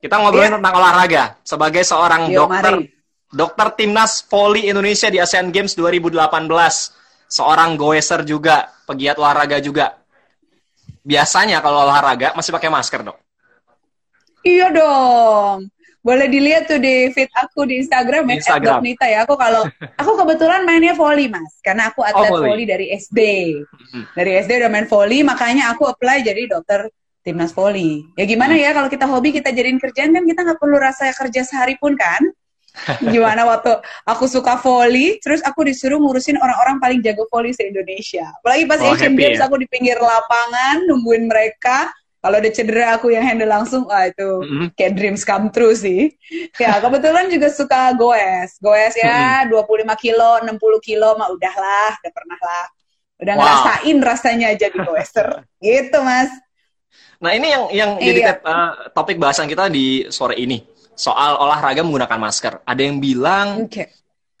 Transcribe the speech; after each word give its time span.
Kita 0.00 0.16
ngobrolin 0.16 0.48
yeah. 0.48 0.56
tentang 0.56 0.74
olahraga 0.80 1.22
sebagai 1.44 1.84
seorang 1.84 2.32
Yo, 2.32 2.48
dokter 2.48 2.74
mari. 2.80 2.88
dokter 3.28 3.66
timnas 3.76 4.24
voli 4.24 4.64
Indonesia 4.64 5.12
di 5.12 5.20
Asian 5.20 5.52
Games 5.52 5.76
2018. 5.76 6.16
Seorang 7.30 7.78
goeser 7.78 8.26
juga, 8.26 8.66
pegiat 8.88 9.14
olahraga 9.14 9.62
juga. 9.62 9.94
Biasanya 11.06 11.62
kalau 11.62 11.86
olahraga 11.86 12.34
masih 12.34 12.50
pakai 12.50 12.66
masker, 12.66 13.06
Dok. 13.06 13.16
Iya 14.42 14.72
dong. 14.74 15.68
Boleh 16.00 16.32
dilihat 16.32 16.64
tuh 16.64 16.80
di 16.80 17.12
feed 17.12 17.28
aku 17.36 17.68
di 17.68 17.84
Instagram, 17.84 18.24
Di 18.24 18.34
ya, 18.34 18.36
Instagram. 18.40 18.80
Nita 18.80 19.04
ya. 19.06 19.28
Aku 19.28 19.36
kalau 19.36 19.62
aku 20.00 20.10
kebetulan 20.16 20.64
mainnya 20.64 20.96
volley 20.96 21.28
mas, 21.28 21.60
karena 21.60 21.92
aku 21.92 22.00
atlet 22.02 22.32
Oh, 22.32 22.40
volley. 22.40 22.48
volley 22.50 22.66
dari 22.66 22.86
SD. 22.96 23.18
Dari 24.16 24.30
SD 24.42 24.64
udah 24.64 24.70
main 24.72 24.88
volley, 24.88 25.20
makanya 25.22 25.70
aku 25.76 25.84
apply 25.86 26.24
jadi 26.24 26.48
dokter 26.50 26.88
timnas 27.24 27.52
volley. 27.52 28.04
Ya 28.16 28.24
gimana 28.24 28.56
ya 28.56 28.72
kalau 28.72 28.88
kita 28.88 29.04
hobi 29.08 29.30
kita 29.36 29.52
jadiin 29.52 29.76
kerjaan 29.80 30.10
kan 30.16 30.24
kita 30.24 30.40
nggak 30.46 30.58
perlu 30.60 30.76
rasa 30.80 31.12
kerja 31.12 31.42
sehari 31.44 31.76
pun 31.80 31.94
kan? 31.96 32.20
Gimana 33.02 33.42
waktu 33.50 33.82
aku 34.06 34.30
suka 34.30 34.54
volley, 34.62 35.18
terus 35.18 35.42
aku 35.42 35.66
disuruh 35.66 35.98
ngurusin 35.98 36.38
orang-orang 36.38 36.78
paling 36.78 37.00
jago 37.02 37.26
volley 37.26 37.50
se 37.50 37.66
Indonesia. 37.66 38.30
Apalagi 38.40 38.64
pas 38.70 38.80
Oh, 38.80 38.94
Asian 38.94 39.18
Games 39.18 39.40
ya? 39.40 39.46
aku 39.46 39.58
di 39.58 39.66
pinggir 39.66 39.98
lapangan 39.98 40.86
nungguin 40.86 41.26
mereka. 41.26 41.90
Kalau 42.20 42.36
ada 42.36 42.50
cedera 42.52 43.00
aku 43.00 43.08
yang 43.10 43.24
handle 43.24 43.48
langsung, 43.48 43.88
wah 43.88 44.04
itu 44.04 44.44
Mm-mm. 44.44 44.70
kayak 44.76 44.92
dreams 44.92 45.24
come 45.24 45.48
true 45.50 45.72
sih. 45.72 46.12
Ya, 46.60 46.76
kebetulan 46.78 47.32
juga 47.32 47.48
suka 47.48 47.96
goes. 47.96 48.60
Goes 48.60 48.94
ya 48.94 49.48
25 49.48 49.96
kilo, 49.96 50.38
60 50.44 50.78
kilo 50.84 51.16
mah 51.16 51.32
udahlah, 51.32 51.96
udah 51.96 52.12
pernah 52.12 52.38
lah. 52.38 52.64
Udah 53.20 53.34
Wow. 53.34 53.40
ngerasain 53.40 53.98
rasanya 54.04 54.48
jadi 54.54 54.78
goeser. 54.84 55.28
gitu, 55.64 55.98
Mas. 56.04 56.28
Nah, 57.20 57.30
ini 57.32 57.46
yang 57.48 57.64
yang 57.70 57.90
Iya. 57.96 58.06
jadi 58.06 58.20
tep- 58.32 58.44
eh, 58.44 58.70
topik 58.90 59.16
bahasan 59.16 59.44
kita 59.44 59.68
di 59.68 60.08
sore 60.08 60.36
ini. 60.36 60.60
Soal 60.92 61.36
olahraga 61.36 61.80
menggunakan 61.80 62.18
masker. 62.18 62.52
Ada 62.62 62.80
yang 62.80 62.96
bilang, 62.96 63.64
Oke. 63.64 63.88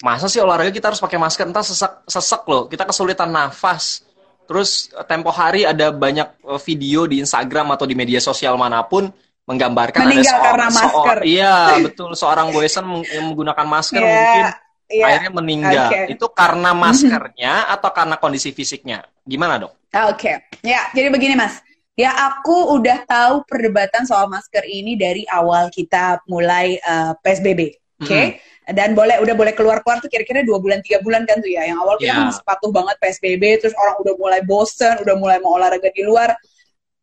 masa 0.00 0.26
sih 0.26 0.40
olahraga 0.40 0.68
kita 0.68 0.88
harus 0.88 1.00
pakai 1.00 1.16
masker? 1.16 1.44
Entah 1.44 1.64
sesek, 1.64 2.04
sesek 2.04 2.42
loh, 2.44 2.66
kita 2.66 2.84
kesulitan 2.84 3.28
nafas. 3.28 4.04
Terus 4.44 4.88
eh, 4.90 5.04
tempo 5.04 5.28
hari 5.28 5.64
ada 5.64 5.88
banyak 5.88 6.28
eh, 6.40 6.60
video 6.64 7.04
di 7.04 7.20
Instagram 7.20 7.76
atau 7.76 7.84
di 7.84 7.94
media 7.94 8.18
sosial 8.18 8.56
mana 8.56 8.80
pun 8.82 9.08
menggambarkan 9.44 10.06
Meninggal 10.06 10.20
ada 10.20 10.30
seorang, 10.30 10.46
karena 10.46 10.66
masker. 10.70 11.16
seor- 11.18 11.24
iya, 11.26 11.54
betul. 11.86 12.10
Seorang 12.14 12.46
yang 12.52 13.24
menggunakan 13.28 13.66
masker 13.66 13.98
Iya, 13.98 14.08
mungkin 14.10 14.44
iya. 14.90 15.04
akhirnya 15.06 15.30
meninggal. 15.32 15.88
Oke. 15.90 16.00
Itu 16.12 16.26
karena 16.30 16.70
maskernya 16.82 17.54
atau 17.68 17.90
karena 17.90 18.16
kondisi 18.16 18.52
fisiknya? 18.52 19.00
Gimana, 19.24 19.56
Dok? 19.58 19.72
Oke, 20.12 20.32
ya 20.62 20.86
jadi 20.92 21.10
begini 21.10 21.34
mas. 21.34 21.58
Ya 21.94 22.10
aku 22.14 22.80
udah 22.80 23.04
tahu 23.04 23.44
perdebatan 23.44 24.06
soal 24.06 24.30
masker 24.30 24.64
ini 24.64 24.94
dari 24.96 25.26
awal 25.28 25.68
kita 25.68 26.22
mulai 26.24 26.78
eh, 26.78 27.12
PSBB, 27.20 27.60
oke? 28.00 28.22
Dan 28.70 28.94
boleh 28.94 29.18
udah 29.18 29.34
boleh 29.34 29.50
keluar 29.52 29.82
keluar 29.82 29.98
tuh 29.98 30.06
kira-kira 30.06 30.46
dua 30.46 30.62
bulan 30.62 30.78
tiga 30.80 31.02
bulan 31.02 31.26
kan 31.26 31.42
tuh 31.42 31.50
ya. 31.50 31.66
Yang 31.66 31.78
awal 31.82 31.94
kita 31.98 32.06
Ya. 32.06 32.14
kan 32.16 32.24
masih 32.30 32.44
patuh 32.46 32.70
banget 32.70 32.96
PSBB, 33.02 33.42
terus 33.58 33.74
orang 33.74 33.98
udah 33.98 34.14
mulai 34.16 34.40
bosen, 34.46 34.94
udah 35.02 35.14
mulai 35.18 35.38
mau 35.42 35.58
olahraga 35.58 35.90
di 35.90 36.06
luar. 36.06 36.32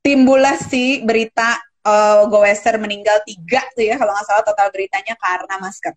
Timbullah 0.01 0.55
si 0.55 1.03
berita 1.03 1.59
eh, 1.83 2.21
goeser 2.31 2.79
meninggal 2.79 3.19
tiga 3.27 3.61
tuh 3.75 3.83
ya 3.83 3.99
kalau 3.99 4.15
nggak 4.15 4.25
salah 4.25 4.43
total 4.47 4.67
beritanya 4.71 5.13
karena 5.19 5.55
masker. 5.59 5.93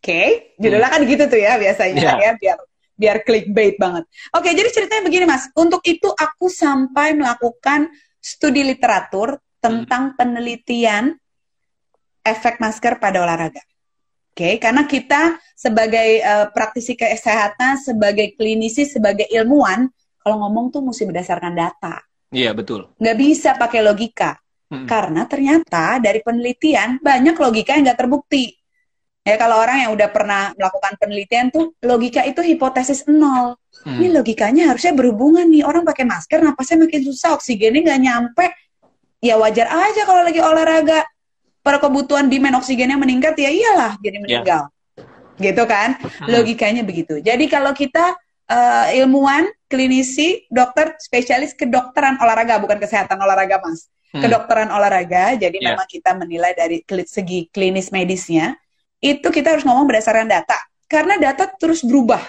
Oke, 0.00 0.54
judulnya 0.56 0.88
kan 0.88 1.02
gitu 1.04 1.24
tuh 1.26 1.38
ya 1.38 1.54
biasanya 1.56 1.98
Ya. 1.98 2.14
ya 2.18 2.32
biar 2.34 2.58
biar 2.96 3.22
clickbait 3.22 3.76
banget. 3.76 4.08
Oke, 4.32 4.50
jadi 4.56 4.68
ceritanya 4.72 5.04
begini 5.04 5.24
Mas. 5.28 5.46
Untuk 5.52 5.84
itu 5.84 6.08
aku 6.10 6.48
sampai 6.48 7.12
melakukan 7.12 7.92
studi 8.18 8.64
literatur 8.64 9.38
tentang 9.60 10.16
penelitian 10.18 11.14
efek 12.26 12.58
masker 12.58 12.98
pada 12.98 13.22
olahraga. 13.22 13.62
Oke, 14.36 14.60
karena 14.60 14.84
kita 14.84 15.40
sebagai 15.56 16.20
eh, 16.20 16.46
praktisi 16.52 16.92
kesehatan, 16.92 17.80
sebagai 17.80 18.36
klinisi, 18.36 18.84
sebagai 18.84 19.24
ilmuwan, 19.32 19.88
kalau 20.20 20.42
ngomong 20.44 20.74
tuh 20.74 20.82
mesti 20.84 21.08
berdasarkan 21.08 21.54
data. 21.56 22.02
Iya, 22.34 22.52
betul. 22.52 22.90
Nggak 22.98 23.16
bisa 23.16 23.54
pakai 23.54 23.80
logika. 23.80 24.36
Mm-mm. 24.66 24.84
Karena 24.90 25.22
ternyata 25.30 26.02
dari 26.02 26.20
penelitian 26.20 26.98
banyak 26.98 27.38
logika 27.38 27.78
yang 27.78 27.86
nggak 27.86 28.00
terbukti. 28.02 28.50
Ya 29.26 29.34
kalau 29.34 29.58
orang 29.58 29.82
yang 29.82 29.90
udah 29.90 30.06
pernah 30.14 30.54
melakukan 30.54 30.94
penelitian 31.02 31.50
tuh 31.50 31.74
logika 31.82 32.22
itu 32.22 32.46
hipotesis 32.46 33.10
nol. 33.10 33.58
Hmm. 33.82 33.98
Ini 33.98 34.14
logikanya 34.14 34.70
harusnya 34.70 34.94
berhubungan 34.94 35.50
nih 35.50 35.66
orang 35.66 35.82
pakai 35.82 36.06
masker 36.06 36.38
napasnya 36.46 36.86
makin 36.86 37.02
susah 37.02 37.34
oksigennya 37.34 37.82
nggak 37.82 38.00
nyampe. 38.06 38.46
Ya 39.18 39.34
wajar 39.34 39.66
aja 39.66 40.06
kalau 40.06 40.22
lagi 40.22 40.38
olahraga 40.38 41.02
per 41.58 41.82
kebutuhan 41.82 42.30
demand 42.30 42.62
oksigennya 42.62 42.94
meningkat 42.94 43.34
ya 43.34 43.50
iyalah 43.50 43.98
jadi 43.98 44.22
meninggal. 44.22 44.70
Gitu 45.42 45.62
kan? 45.66 45.98
Logikanya 46.30 46.86
begitu. 46.86 47.18
Jadi 47.18 47.50
kalau 47.50 47.74
kita 47.74 48.14
eh, 48.46 49.02
ilmuwan, 49.02 49.50
klinisi, 49.66 50.46
dokter, 50.54 50.94
spesialis 51.02 51.50
kedokteran 51.58 52.14
olahraga 52.22 52.62
bukan 52.62 52.78
kesehatan 52.78 53.18
olahraga 53.18 53.58
Mas. 53.58 53.90
Hmm. 54.14 54.22
Kedokteran 54.22 54.70
olahraga. 54.70 55.34
Jadi 55.34 55.58
Ya. 55.58 55.74
memang 55.74 55.90
kita 55.90 56.14
menilai 56.14 56.54
dari 56.54 56.86
segi 57.10 57.50
klinis 57.50 57.90
medisnya 57.90 58.54
itu 59.00 59.28
kita 59.28 59.56
harus 59.56 59.64
ngomong 59.64 59.84
berdasarkan 59.88 60.28
data 60.28 60.56
karena 60.86 61.18
data 61.18 61.50
terus 61.58 61.82
berubah. 61.82 62.22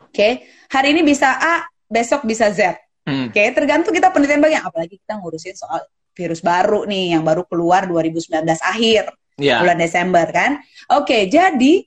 Oke, 0.00 0.46
hari 0.70 0.94
ini 0.94 1.02
bisa 1.02 1.34
A, 1.34 1.66
besok 1.90 2.22
bisa 2.22 2.48
Z. 2.54 2.78
Hmm. 3.04 3.28
Oke, 3.28 3.42
tergantung 3.52 3.92
kita 3.92 4.08
penelitian 4.14 4.40
bagian 4.40 4.62
apalagi 4.64 4.96
kita 4.96 5.18
ngurusin 5.18 5.58
soal 5.58 5.82
virus 6.14 6.40
baru 6.40 6.86
nih 6.86 7.18
yang 7.18 7.26
baru 7.26 7.42
keluar 7.44 7.84
2019 7.90 8.30
akhir 8.62 9.10
Iya. 9.34 9.60
bulan 9.62 9.78
Desember 9.78 10.26
kan. 10.30 10.62
Oke, 10.94 11.26
jadi 11.26 11.82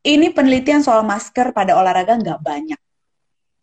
ini 0.00 0.26
penelitian 0.34 0.82
soal 0.82 1.06
masker 1.06 1.54
pada 1.54 1.78
olahraga 1.78 2.18
nggak 2.18 2.40
banyak. 2.42 2.80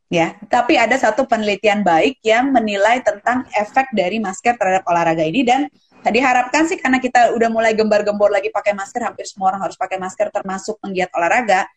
Ya, 0.07 0.39
tapi 0.47 0.79
ada 0.79 0.95
satu 0.95 1.27
penelitian 1.27 1.83
baik 1.83 2.23
yang 2.23 2.55
menilai 2.55 3.03
tentang 3.03 3.43
efek 3.51 3.91
dari 3.91 4.23
masker 4.23 4.55
terhadap 4.55 4.87
olahraga 4.87 5.19
ini 5.27 5.43
dan 5.43 5.67
diharapkan 6.09 6.65
sih 6.67 6.79
karena 6.79 6.97
kita 6.97 7.35
udah 7.35 7.49
mulai 7.51 7.75
gembar-gembor 7.77 8.31
lagi 8.31 8.51
pakai 8.51 8.73
masker, 8.73 9.03
hampir 9.03 9.25
semua 9.27 9.53
orang 9.53 9.67
harus 9.67 9.75
pakai 9.79 9.99
masker 9.99 10.31
termasuk 10.31 10.79
penggiat 10.79 11.11
olahraga. 11.13 11.67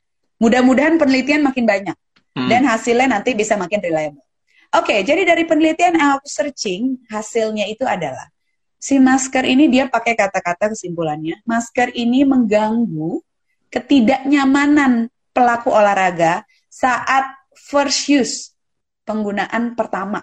Mudah-mudahan 0.40 0.96
penelitian 0.96 1.44
makin 1.44 1.68
banyak 1.68 1.96
Hmm. 2.30 2.46
dan 2.46 2.62
hasilnya 2.62 3.10
nanti 3.10 3.34
bisa 3.34 3.58
makin 3.58 3.82
reliable. 3.82 4.22
Oke, 4.70 5.02
jadi 5.02 5.26
dari 5.26 5.42
penelitian 5.50 5.98
yang 5.98 6.14
aku 6.14 6.30
searching, 6.30 6.94
hasilnya 7.10 7.66
itu 7.66 7.82
adalah 7.82 8.30
si 8.78 9.02
masker 9.02 9.42
ini 9.42 9.66
dia 9.66 9.90
pakai 9.90 10.14
kata-kata 10.14 10.70
kesimpulannya, 10.70 11.42
masker 11.42 11.90
ini 11.90 12.22
mengganggu 12.22 13.18
ketidaknyamanan 13.66 15.10
pelaku 15.34 15.74
olahraga 15.74 16.46
saat 16.70 17.34
first 17.58 18.06
use 18.06 18.54
penggunaan 19.02 19.74
pertama. 19.74 20.22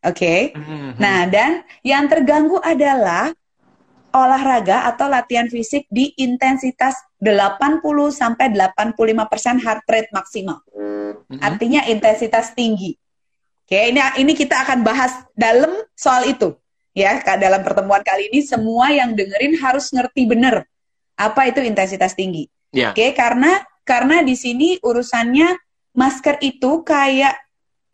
Oke. 0.00 0.56
Hmm. 0.56 0.96
Nah, 0.96 1.28
dan 1.28 1.64
yang 1.84 2.08
terganggu 2.08 2.56
adalah 2.60 3.32
olahraga 4.10 4.90
atau 4.90 5.06
latihan 5.06 5.46
fisik 5.46 5.86
di 5.86 6.10
intensitas 6.18 6.98
80 7.22 7.80
sampai 8.10 8.50
85% 8.50 9.62
heart 9.62 9.84
rate 9.86 10.10
maksimal. 10.10 10.58
Hmm. 10.72 11.38
Artinya 11.38 11.86
intensitas 11.86 12.56
tinggi. 12.56 12.96
Oke, 13.70 13.78
ini 13.94 14.02
ini 14.18 14.32
kita 14.34 14.66
akan 14.66 14.82
bahas 14.82 15.14
dalam 15.38 15.70
soal 15.94 16.26
itu. 16.26 16.58
Ya, 16.90 17.22
dalam 17.38 17.62
pertemuan 17.62 18.02
kali 18.02 18.26
ini 18.34 18.42
semua 18.42 18.90
yang 18.90 19.14
dengerin 19.14 19.54
harus 19.62 19.94
ngerti 19.94 20.26
bener 20.26 20.66
apa 21.14 21.46
itu 21.46 21.62
intensitas 21.62 22.18
tinggi. 22.18 22.50
Iya. 22.74 22.90
Oke, 22.90 23.14
karena 23.14 23.62
karena 23.86 24.26
di 24.26 24.34
sini 24.34 24.74
urusannya 24.82 25.54
masker 25.94 26.42
itu 26.42 26.82
kayak 26.82 27.36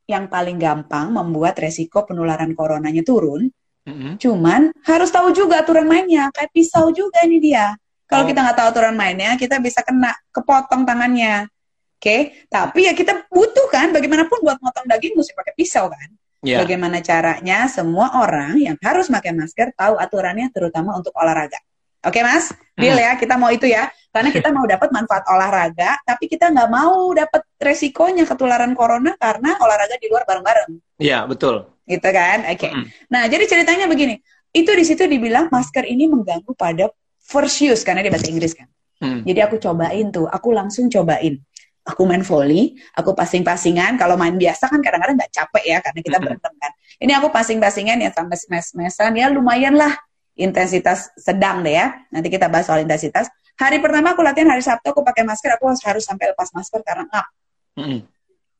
yang 0.06 0.30
paling 0.30 0.56
gampang 0.56 1.10
membuat 1.10 1.58
resiko 1.58 2.06
penularan 2.06 2.54
coronanya 2.54 3.02
turun. 3.02 3.50
Hmm. 3.86 4.18
Cuman 4.18 4.74
harus 4.86 5.10
tahu 5.10 5.30
juga 5.34 5.62
aturan 5.62 5.86
mainnya. 5.86 6.30
Kayak 6.34 6.50
pisau 6.54 6.90
juga 6.94 7.22
nih 7.26 7.40
dia. 7.42 7.66
Oh. 7.74 7.78
Kalau 8.06 8.24
kita 8.26 8.38
nggak 8.42 8.56
tahu 8.58 8.68
aturan 8.70 8.94
mainnya, 8.94 9.34
kita 9.34 9.58
bisa 9.58 9.82
kena 9.82 10.14
kepotong 10.30 10.86
tangannya. 10.86 11.50
Oke, 11.96 12.46
tapi 12.52 12.86
ya 12.86 12.92
kita 12.92 13.24
butuh 13.26 13.66
kan, 13.72 13.88
bagaimanapun 13.90 14.44
buat 14.44 14.60
motong 14.60 14.84
daging 14.84 15.16
mesti 15.16 15.32
pakai 15.32 15.54
pisau 15.56 15.88
kan. 15.88 16.08
Iya. 16.44 16.62
Bagaimana 16.62 17.00
caranya 17.02 17.66
semua 17.66 18.20
orang 18.22 18.60
yang 18.60 18.76
harus 18.78 19.10
pakai 19.10 19.32
masker 19.34 19.74
tahu 19.74 19.98
aturannya 19.98 20.46
terutama 20.54 20.94
untuk 20.94 21.10
olahraga. 21.16 21.58
Oke 22.06 22.22
mas, 22.22 22.54
deal 22.78 22.94
ya 22.94 23.18
kita 23.18 23.34
mau 23.34 23.50
itu 23.50 23.66
ya, 23.66 23.90
karena 24.14 24.30
kita 24.30 24.54
mau 24.54 24.62
dapat 24.62 24.94
manfaat 24.94 25.26
olahraga, 25.26 25.98
tapi 26.06 26.30
kita 26.30 26.54
nggak 26.54 26.70
mau 26.70 27.10
dapat 27.10 27.42
resikonya 27.58 28.22
ketularan 28.22 28.78
corona 28.78 29.18
karena 29.18 29.58
olahraga 29.58 29.98
di 29.98 30.06
luar 30.06 30.22
bareng-bareng, 30.22 30.70
Iya, 31.02 31.26
betul. 31.26 31.66
gitu 31.82 32.08
kan? 32.14 32.46
Oke. 32.46 32.70
Hmm. 32.70 32.86
Nah 33.10 33.26
jadi 33.26 33.42
ceritanya 33.50 33.90
begini, 33.90 34.22
itu 34.54 34.70
di 34.70 34.84
situ 34.86 35.02
dibilang 35.10 35.50
masker 35.50 35.82
ini 35.82 36.06
mengganggu 36.06 36.54
pada 36.54 36.86
first 37.18 37.58
use 37.58 37.82
karena 37.82 38.06
dia 38.06 38.14
bahasa 38.14 38.30
Inggris 38.30 38.54
kan. 38.54 38.70
Hmm. 39.02 39.26
Jadi 39.26 39.42
aku 39.42 39.58
cobain 39.58 40.06
tuh, 40.14 40.30
aku 40.30 40.54
langsung 40.54 40.86
cobain. 40.86 41.42
Aku 41.86 42.02
main 42.02 42.22
volley, 42.26 42.74
aku 42.98 43.14
passing-passingan. 43.14 43.94
Kalau 43.94 44.18
main 44.18 44.34
biasa 44.34 44.66
kan 44.66 44.82
kadang-kadang 44.82 45.22
nggak 45.22 45.30
capek 45.30 45.64
ya 45.70 45.78
karena 45.78 46.00
kita 46.02 46.16
Mm-mm. 46.18 46.26
berantem 46.26 46.52
kan. 46.58 46.72
Ini 46.98 47.12
aku 47.18 47.30
passing-passingan 47.30 47.98
ya 48.02 48.10
sampai 48.10 48.38
mes-mesan 48.50 49.10
ya 49.14 49.26
lumayan 49.30 49.78
lah. 49.78 49.94
Intensitas 50.36 51.10
sedang 51.16 51.64
deh 51.64 51.74
ya. 51.74 51.96
Nanti 52.12 52.28
kita 52.28 52.46
bahas 52.46 52.68
soal 52.68 52.84
intensitas. 52.84 53.26
Hari 53.56 53.80
pertama 53.80 54.12
aku 54.12 54.20
latihan 54.20 54.52
hari 54.52 54.60
Sabtu 54.60 54.92
aku 54.92 55.00
pakai 55.00 55.24
masker, 55.24 55.56
aku 55.56 55.72
harus 55.72 56.04
sampai 56.04 56.36
lepas 56.36 56.52
masker 56.52 56.84
karena 56.84 57.08
ngap. 57.08 57.26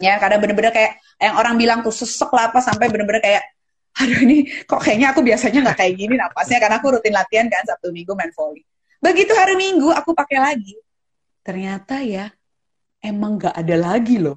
Ya, 0.00 0.17
karena 0.20 0.37
bener-bener 0.40 0.73
kayak 0.73 1.00
yang 1.20 1.37
orang 1.37 1.55
bilang 1.56 1.78
tuh 1.84 1.93
sesek 1.93 2.28
lah 2.32 2.52
apa 2.52 2.61
sampai 2.64 2.88
bener-bener 2.88 3.20
kayak 3.20 3.44
aduh 3.96 4.20
ini 4.28 4.44
kok 4.69 4.76
kayaknya 4.84 5.17
aku 5.17 5.25
biasanya 5.25 5.64
nggak 5.64 5.78
kayak 5.81 5.94
gini 5.96 6.20
napasnya 6.20 6.61
karena 6.61 6.76
aku 6.76 7.00
rutin 7.00 7.17
latihan 7.17 7.49
kan 7.49 7.64
Sabtu 7.64 7.93
Minggu 7.93 8.12
main 8.12 8.32
volley. 8.32 8.64
Begitu 9.00 9.32
hari 9.32 9.56
Minggu 9.56 9.88
aku 9.93 10.12
pakai 10.12 10.37
lagi. 10.40 10.76
Ternyata 11.40 12.05
ya 12.05 12.28
emang 13.00 13.40
nggak 13.40 13.56
ada 13.56 13.76
lagi 13.76 14.20
loh 14.20 14.37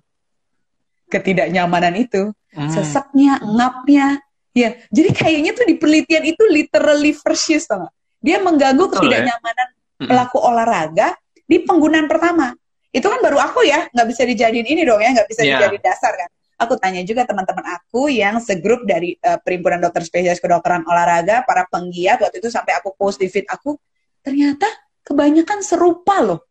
ketidaknyamanan 1.09 1.97
itu. 1.97 2.31
Hmm. 2.53 2.69
Seseknya, 2.69 3.41
ngapnya. 3.41 4.21
Ya, 4.59 4.75
jadi 4.91 5.09
kayaknya 5.15 5.51
tuh 5.55 5.63
di 5.63 5.79
penelitian 5.79 6.23
itu 6.27 6.43
literally 6.51 7.15
first 7.15 7.47
use 7.47 7.63
tau 7.63 7.87
gak? 7.87 7.93
Dia 8.19 8.43
mengganggu 8.43 8.91
Betul, 8.91 9.07
ya. 9.07 9.23
ketidaknyamanan 9.23 9.67
pelaku 10.03 10.37
olahraga 10.43 11.07
di 11.47 11.63
penggunaan 11.63 12.11
pertama. 12.11 12.51
Itu 12.91 13.07
kan 13.07 13.23
baru 13.23 13.39
aku 13.39 13.63
ya, 13.63 13.87
nggak 13.93 14.07
bisa 14.11 14.27
dijadiin 14.27 14.67
ini 14.67 14.81
dong 14.83 14.99
ya, 14.99 15.15
nggak 15.15 15.29
bisa 15.31 15.41
Iya. 15.47 15.63
dijadiin 15.63 15.83
dasar 15.85 16.11
kan. 16.19 16.29
Aku 16.59 16.75
tanya 16.75 16.99
juga 17.07 17.23
teman-teman 17.23 17.63
aku 17.79 18.11
yang 18.11 18.43
segrup 18.43 18.83
dari 18.83 19.15
eh, 19.15 19.39
perhimpunan 19.39 19.79
dokter 19.79 20.03
spesialis 20.03 20.43
kedokteran 20.43 20.83
olahraga, 20.83 21.47
para 21.47 21.63
penggiat 21.71 22.19
waktu 22.19 22.43
itu 22.43 22.51
sampai 22.51 22.75
aku 22.75 22.91
post 22.99 23.23
di 23.23 23.31
feed 23.31 23.47
aku, 23.47 23.79
ternyata 24.19 24.67
kebanyakan 25.07 25.63
serupa 25.63 26.19
loh 26.19 26.43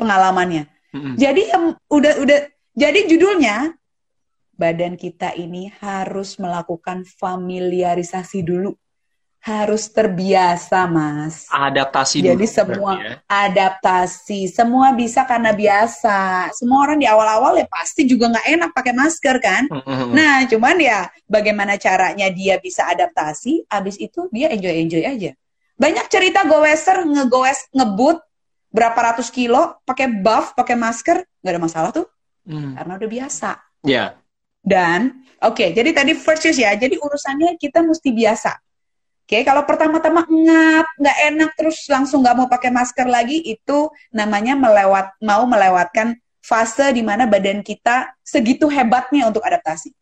pengalamannya. 0.00 0.64
Mm-mm. 0.96 1.14
Jadi 1.20 1.42
em, 1.52 1.76
udah 1.92 2.12
udah 2.24 2.38
jadi 2.72 3.00
judulnya 3.04 3.76
badan 4.56 4.96
kita 4.96 5.36
ini 5.36 5.68
harus 5.78 6.40
melakukan 6.40 7.04
familiarisasi 7.06 8.40
dulu. 8.42 8.72
Harus 9.46 9.86
terbiasa, 9.94 10.90
Mas. 10.90 11.46
Adaptasi 11.46 12.18
Jadi 12.18 12.34
dulu 12.34 12.50
semua- 12.50 12.98
berarti 12.98 13.06
ya. 13.06 13.14
Adaptasi, 13.30 14.40
semua 14.50 14.90
bisa 14.90 15.22
karena 15.22 15.54
biasa. 15.54 16.50
Semua 16.50 16.82
orang 16.82 16.98
di 16.98 17.06
awal-awal 17.06 17.54
ya 17.54 17.66
pasti 17.70 18.10
juga 18.10 18.26
nggak 18.34 18.46
enak 18.58 18.70
pakai 18.74 18.90
masker 18.90 19.36
kan. 19.38 19.62
Nah, 20.10 20.42
cuman 20.50 20.76
ya 20.82 21.06
bagaimana 21.30 21.78
caranya 21.78 22.26
dia 22.26 22.58
bisa 22.58 22.90
adaptasi, 22.90 23.70
abis 23.70 24.02
itu 24.02 24.26
dia 24.34 24.50
enjoy-enjoy 24.50 25.06
aja. 25.06 25.30
Banyak 25.78 26.10
cerita 26.10 26.42
goeser, 26.42 27.06
ngegoes, 27.06 27.70
ngebut, 27.70 28.18
berapa 28.74 28.98
ratus 28.98 29.30
kilo, 29.30 29.78
pakai 29.86 30.10
buff, 30.10 30.58
pakai 30.58 30.74
masker, 30.74 31.22
nggak 31.22 31.52
ada 31.54 31.62
masalah 31.62 31.90
tuh, 31.94 32.10
Mm. 32.50 32.82
karena 32.82 32.92
udah 32.98 33.10
biasa. 33.14 33.50
Ya. 33.86 34.18
Dan, 34.66 35.22
oke, 35.38 35.62
jadi 35.70 35.94
tadi 35.94 36.18
first 36.18 36.42
use 36.42 36.58
ya, 36.58 36.74
jadi 36.74 36.98
urusannya 36.98 37.54
kita 37.54 37.86
mesti 37.86 38.10
biasa. 38.10 38.58
Oke, 39.22 39.46
kalau 39.46 39.62
pertama-tama 39.62 40.26
ngap, 40.26 40.86
nggak 40.98 41.18
enak, 41.30 41.50
terus 41.54 41.86
langsung 41.86 42.26
nggak 42.26 42.34
mau 42.34 42.48
pakai 42.50 42.74
masker 42.74 43.06
lagi, 43.06 43.38
itu 43.46 43.90
namanya 44.10 44.58
melewat, 44.58 45.14
mau 45.22 45.46
melewatkan 45.46 46.18
fase 46.42 46.90
di 46.90 47.02
mana 47.06 47.30
badan 47.30 47.62
kita 47.62 48.10
segitu 48.26 48.66
hebatnya 48.66 49.30
untuk 49.30 49.42
adaptasi. 49.46 49.94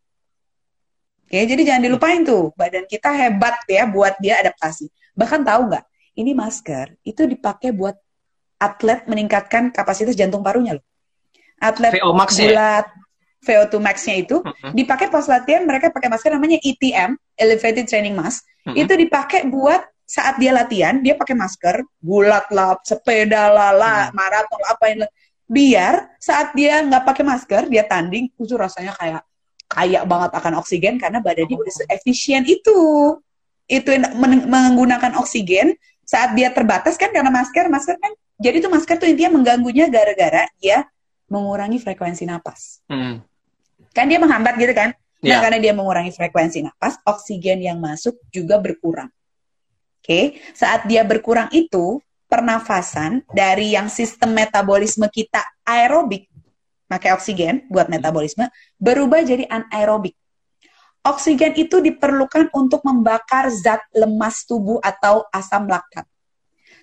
Oke, 1.24 1.40
jadi 1.44 1.60
jangan 1.60 1.82
dilupain 1.84 2.20
tuh, 2.24 2.52
badan 2.56 2.88
kita 2.88 3.12
hebat 3.12 3.60
ya 3.68 3.84
buat 3.84 4.16
dia 4.20 4.40
adaptasi. 4.44 4.88
Bahkan 5.12 5.40
tahu 5.44 5.72
nggak, 5.72 5.84
ini 6.20 6.32
masker 6.32 6.96
itu 7.04 7.24
dipakai 7.24 7.72
buat 7.72 7.96
atlet 8.60 9.04
meningkatkan 9.08 9.72
kapasitas 9.72 10.16
jantung 10.16 10.40
parunya 10.40 10.80
loh. 10.80 10.84
Atlet 11.60 11.96
VO 11.96 12.12
max 12.16 12.36
ya? 12.40 12.84
Bulat 13.44 13.68
VO2 13.68 13.76
max-nya 13.78 14.16
itu 14.16 14.40
dipakai 14.72 15.12
pas 15.12 15.28
latihan 15.28 15.62
mereka 15.62 15.92
pakai 15.92 16.08
masker 16.08 16.32
namanya 16.32 16.56
ETM 16.58 17.14
Elevated 17.36 17.84
Training 17.84 18.16
Mask 18.16 18.42
Mm-mm. 18.64 18.80
itu 18.80 18.92
dipakai 18.96 19.44
buat 19.44 19.84
saat 20.04 20.36
dia 20.36 20.52
latihan 20.52 21.00
dia 21.00 21.16
pakai 21.16 21.36
masker 21.36 21.84
bulat 22.00 22.48
lah 22.48 22.76
sepeda 22.80 23.48
lah, 23.48 23.72
lah 23.72 24.08
Hmm. 24.08 24.16
maraton 24.16 24.60
lah, 24.60 24.70
apa 24.76 24.84
yang 24.92 25.00
biar 25.44 25.94
saat 26.16 26.52
dia 26.52 26.80
nggak 26.80 27.04
pakai 27.04 27.24
masker 27.24 27.62
dia 27.68 27.84
tanding 27.84 28.32
itu 28.32 28.54
rasanya 28.56 28.92
kayak 28.96 29.20
kaya 29.68 30.04
banget 30.04 30.30
akan 30.32 30.60
oksigen 30.60 30.96
karena 30.96 31.20
badannya 31.20 31.56
udah 31.56 31.72
seefisien 31.72 32.44
itu 32.44 32.76
itu 33.64 33.88
yang 33.92 34.12
men- 34.16 34.44
menggunakan 34.48 35.16
oksigen 35.20 35.76
saat 36.04 36.32
dia 36.36 36.52
terbatas 36.52 36.96
kan 37.00 37.12
karena 37.12 37.32
masker 37.32 37.68
masker 37.68 37.96
kan 37.96 38.12
jadi 38.36 38.60
tuh 38.60 38.68
masker 38.72 38.96
tuh 38.96 39.08
intinya 39.08 39.40
mengganggunya 39.40 39.88
gara-gara 39.88 40.44
dia 40.60 40.84
mengurangi 41.32 41.80
frekuensi 41.80 42.28
napas 42.28 42.84
Mm. 42.92 43.24
Kan 43.94 44.10
dia 44.10 44.18
menghambat 44.18 44.58
gitu 44.58 44.74
kan. 44.74 44.92
Nah, 45.24 45.30
Ya. 45.30 45.40
karena 45.40 45.56
dia 45.56 45.72
mengurangi 45.72 46.12
frekuensi 46.12 46.60
napas, 46.60 47.00
oksigen 47.06 47.64
yang 47.64 47.80
masuk 47.80 48.20
juga 48.28 48.60
berkurang. 48.60 49.08
Oke, 50.04 50.36
saat 50.52 50.84
dia 50.84 51.00
berkurang 51.00 51.48
itu, 51.48 51.96
pernafasan 52.28 53.24
dari 53.32 53.72
yang 53.72 53.88
sistem 53.88 54.36
metabolisme 54.36 55.08
kita 55.08 55.40
aerobik, 55.64 56.28
pakai 56.84 57.16
oksigen 57.16 57.64
buat 57.72 57.88
metabolisme, 57.88 58.52
berubah 58.76 59.24
jadi 59.24 59.48
anaerobik. 59.48 60.12
Oksigen 61.04 61.56
itu 61.56 61.80
diperlukan 61.80 62.52
untuk 62.52 62.84
membakar 62.84 63.48
zat 63.48 63.80
lemas 63.96 64.44
tubuh 64.44 64.76
atau 64.84 65.24
asam 65.32 65.64
laktat. 65.68 66.04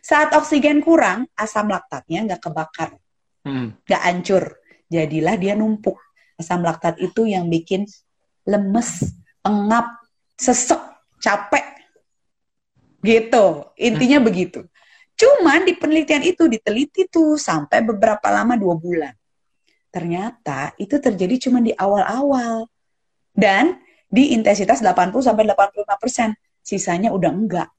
Saat 0.01 0.33
oksigen 0.33 0.81
kurang, 0.81 1.29
asam 1.37 1.69
laktatnya 1.69 2.25
nggak 2.25 2.41
kebakar 2.41 2.97
Mm. 3.41 3.73
nggak 3.85 4.01
hancur. 4.05 4.43
Jadilah 4.85 5.33
dia 5.37 5.57
numpuk. 5.57 5.97
Asam 6.41 6.65
laktat 6.65 6.97
itu 6.97 7.29
yang 7.29 7.47
bikin 7.47 7.85
lemes, 8.49 9.13
engap, 9.45 9.87
sesek, 10.35 10.81
capek. 11.21 11.63
Gitu. 13.05 13.45
Intinya 13.77 14.19
begitu. 14.21 14.65
Cuman 15.13 15.69
di 15.69 15.77
penelitian 15.77 16.25
itu 16.25 16.49
diteliti 16.49 17.05
tuh 17.05 17.37
sampai 17.37 17.85
beberapa 17.85 18.25
lama 18.33 18.57
dua 18.57 18.73
bulan. 18.73 19.13
Ternyata 19.93 20.73
itu 20.81 20.97
terjadi 20.97 21.49
cuma 21.49 21.61
di 21.61 21.73
awal-awal. 21.77 22.65
Dan 23.31 23.79
di 24.11 24.35
intensitas 24.35 24.83
80 24.83 25.23
sampai 25.23 25.45
85 25.47 26.01
persen. 26.01 26.29
Sisanya 26.61 27.13
udah 27.13 27.31
enggak. 27.31 27.69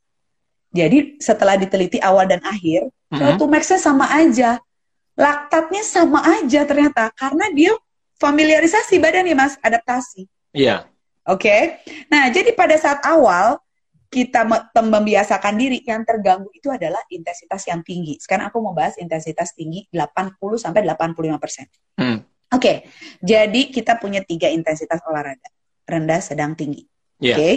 Jadi 0.73 1.20
setelah 1.20 1.61
diteliti 1.61 2.00
awal 2.00 2.25
dan 2.25 2.41
akhir, 2.41 2.88
Mm-mm. 3.12 3.37
VO2 3.37 3.43
max-nya 3.44 3.76
sama 3.76 4.08
aja 4.08 4.56
laktatnya 5.17 5.82
sama 5.85 6.25
aja 6.25 6.65
ternyata 6.65 7.12
karena 7.12 7.47
dia 7.53 7.73
familiarisasi 8.23 9.03
badan 9.03 9.27
ya 9.27 9.35
mas? 9.35 9.59
Adaptasi. 9.59 10.31
Iya. 10.55 10.87
oke. 11.27 11.83
Nah 12.07 12.31
jadi 12.31 12.55
pada 12.55 12.79
saat 12.79 13.03
awal 13.03 13.59
kita 14.13 14.45
membiasakan 14.77 15.57
diri 15.57 15.81
yang 15.89 16.05
terganggu 16.05 16.53
itu 16.53 16.69
adalah 16.69 17.01
intensitas 17.09 17.65
yang 17.65 17.81
tinggi. 17.81 18.20
Sekarang 18.20 18.53
aku 18.53 18.61
mau 18.61 18.77
bahas 18.77 19.01
intensitas 19.01 19.56
tinggi 19.56 19.89
80 19.91 20.39
sampai 20.61 20.85
85 20.87 21.43
persen. 21.43 21.67
Mm. 21.99 22.19
oke. 22.53 22.73
Jadi 23.25 23.73
kita 23.73 23.96
punya 23.99 24.20
tiga 24.23 24.53
intensitas 24.53 25.01
olahraga. 25.08 25.49
Rendah 25.89 26.20
sedang 26.23 26.55
tinggi. 26.55 26.85
Iya. 27.19 27.35
oke. 27.35 27.51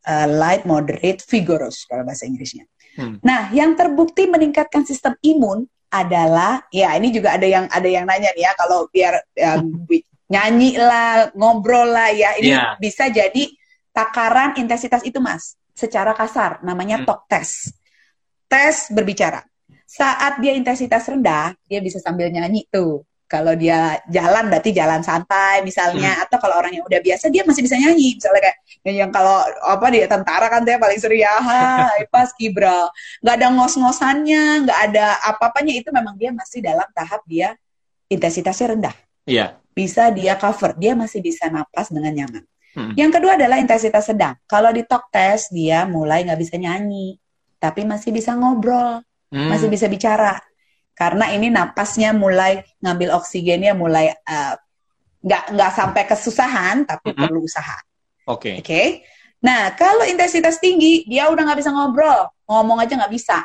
Uh, 0.00 0.26
light 0.40 0.64
moderate 0.64 1.20
vigorous 1.28 1.84
kalau 1.84 2.08
bahasa 2.08 2.24
Inggrisnya. 2.24 2.64
Hmm. 2.96 3.20
Nah, 3.20 3.52
yang 3.52 3.76
terbukti 3.76 4.24
meningkatkan 4.24 4.82
sistem 4.88 5.12
imun 5.20 5.68
adalah 5.90 6.62
ya 6.70 6.94
ini 6.94 7.10
juga 7.10 7.34
ada 7.34 7.44
yang 7.44 7.66
ada 7.66 7.88
yang 7.90 8.06
nanya 8.06 8.30
nih 8.38 8.46
ya 8.46 8.54
kalau 8.54 8.86
biar 8.94 9.18
bi- 9.90 10.06
nyanyi 10.30 10.78
lah, 10.78 11.34
ngobrol 11.34 11.90
lah 11.90 12.08
ya 12.08 12.38
ini 12.38 12.54
Iya. 12.54 12.78
bisa 12.78 13.10
jadi 13.10 13.50
takaran 13.90 14.54
intensitas 14.56 15.02
itu 15.02 15.18
Mas. 15.18 15.58
Secara 15.74 16.14
kasar 16.14 16.62
namanya 16.62 17.02
Hmm. 17.02 17.06
talk 17.06 17.26
test. 17.26 17.74
Tes 18.46 18.88
berbicara. 18.88 19.42
Saat 19.84 20.38
dia 20.38 20.54
intensitas 20.54 21.02
rendah, 21.04 21.58
dia 21.66 21.82
bisa 21.82 21.98
sambil 21.98 22.30
nyanyi 22.30 22.62
tuh. 22.70 23.02
Kalau 23.26 23.54
dia 23.54 23.94
jalan 24.06 24.50
berarti 24.50 24.70
jalan 24.70 25.02
santai 25.02 25.62
misalnya 25.62 26.18
Hmm. 26.18 26.24
atau 26.26 26.38
kalau 26.38 26.58
orang 26.58 26.74
yang 26.74 26.82
udah 26.82 26.98
biasa 26.98 27.26
dia 27.26 27.42
masih 27.42 27.62
bisa 27.62 27.74
nyanyi. 27.74 28.18
Misalnya 28.18 28.42
kayak 28.42 28.56
yang 28.82 29.10
kalau 29.10 29.38
apa 29.62 29.86
dia 29.88 30.06
tentara 30.06 30.46
kan 30.46 30.62
dia 30.62 30.78
paling 30.78 30.98
sering 30.98 31.22
ya 31.22 31.34
pas 32.10 32.30
kibra 32.34 32.90
nggak 33.22 33.34
ada 33.34 33.46
ngos-ngosannya 33.50 34.42
nggak 34.66 34.80
ada 34.90 35.06
apa-apanya 35.26 35.74
itu 35.74 35.90
memang 35.90 36.14
dia 36.16 36.30
masih 36.32 36.58
dalam 36.58 36.86
tahap 36.90 37.22
dia 37.24 37.54
intensitasnya 38.06 38.74
rendah 38.74 38.94
Iya. 39.26 39.54
Bisa 39.80 40.12
dia 40.12 40.36
cover 40.36 40.76
dia 40.76 40.92
masih 40.92 41.24
bisa 41.24 41.48
napas 41.48 41.88
dengan 41.88 42.12
nyaman 42.12 42.44
Hmm. 42.70 42.94
yang 42.94 43.10
kedua 43.10 43.34
adalah 43.34 43.58
intensitas 43.58 44.06
sedang 44.06 44.38
kalau 44.46 44.70
di 44.70 44.86
talk 44.86 45.10
test 45.10 45.50
dia 45.50 45.82
mulai 45.84 46.22
nggak 46.22 46.38
bisa 46.38 46.54
nyanyi 46.54 47.18
tapi 47.58 47.82
masih 47.82 48.12
bisa 48.12 48.30
ngobrol 48.36 49.02
Mm. 49.30 49.46
masih 49.46 49.66
bisa 49.66 49.86
bicara 49.86 50.38
karena 50.92 51.30
ini 51.30 51.50
napasnya 51.50 52.10
mulai 52.14 52.62
ngambil 52.78 53.14
oksigennya 53.14 53.74
mulai 53.74 54.10
eh, 54.10 54.54
nggak 55.20 55.44
nggak 55.54 55.70
sampai 55.70 56.02
kesusahan 56.04 56.76
tapi 56.82 57.10
Mhm. 57.10 57.18
perlu 57.18 57.40
usaha 57.42 57.78
Oke. 58.26 58.62
Oke. 58.62 59.02
Nah, 59.40 59.74
kalau 59.74 60.04
intensitas 60.04 60.60
tinggi, 60.60 61.02
dia 61.08 61.26
udah 61.26 61.42
nggak 61.42 61.58
bisa 61.58 61.72
ngobrol, 61.72 62.28
ngomong 62.46 62.78
aja 62.78 62.94
nggak 62.94 63.10
bisa. 63.10 63.42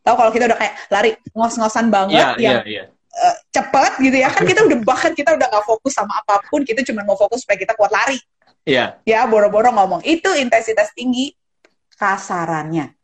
Tahu 0.00 0.14
kalau 0.16 0.30
kita 0.34 0.50
udah 0.50 0.58
kayak 0.58 0.74
lari 0.90 1.10
ngos-ngosan 1.30 1.86
banget, 1.92 2.18
Iya, 2.18 2.28
iya, 2.34 2.46
yang 2.50 2.58
iya. 2.66 2.84
Eh, 3.14 3.36
cepet 3.54 3.92
gitu 4.02 4.16
ya, 4.18 4.28
kan 4.30 4.42
kita 4.42 4.66
udah 4.66 4.78
bahkan 4.82 5.12
kita 5.14 5.34
udah 5.34 5.46
nggak 5.46 5.66
fokus 5.66 5.94
sama 5.94 6.18
apa 6.22 6.42
pun, 6.50 6.66
kita 6.66 6.82
cuma 6.82 7.06
mau 7.06 7.14
fokus 7.14 7.46
supaya 7.46 7.58
kita 7.58 7.74
kuat 7.78 7.94
lari. 7.94 8.18
Iya. 8.64 8.98
Ya, 9.04 9.28
boro-boro 9.28 9.70
ngomong. 9.70 10.00
Itu 10.02 10.32
intensitas 10.34 10.90
tinggi 10.96 11.36
kasarannya. 12.00 12.96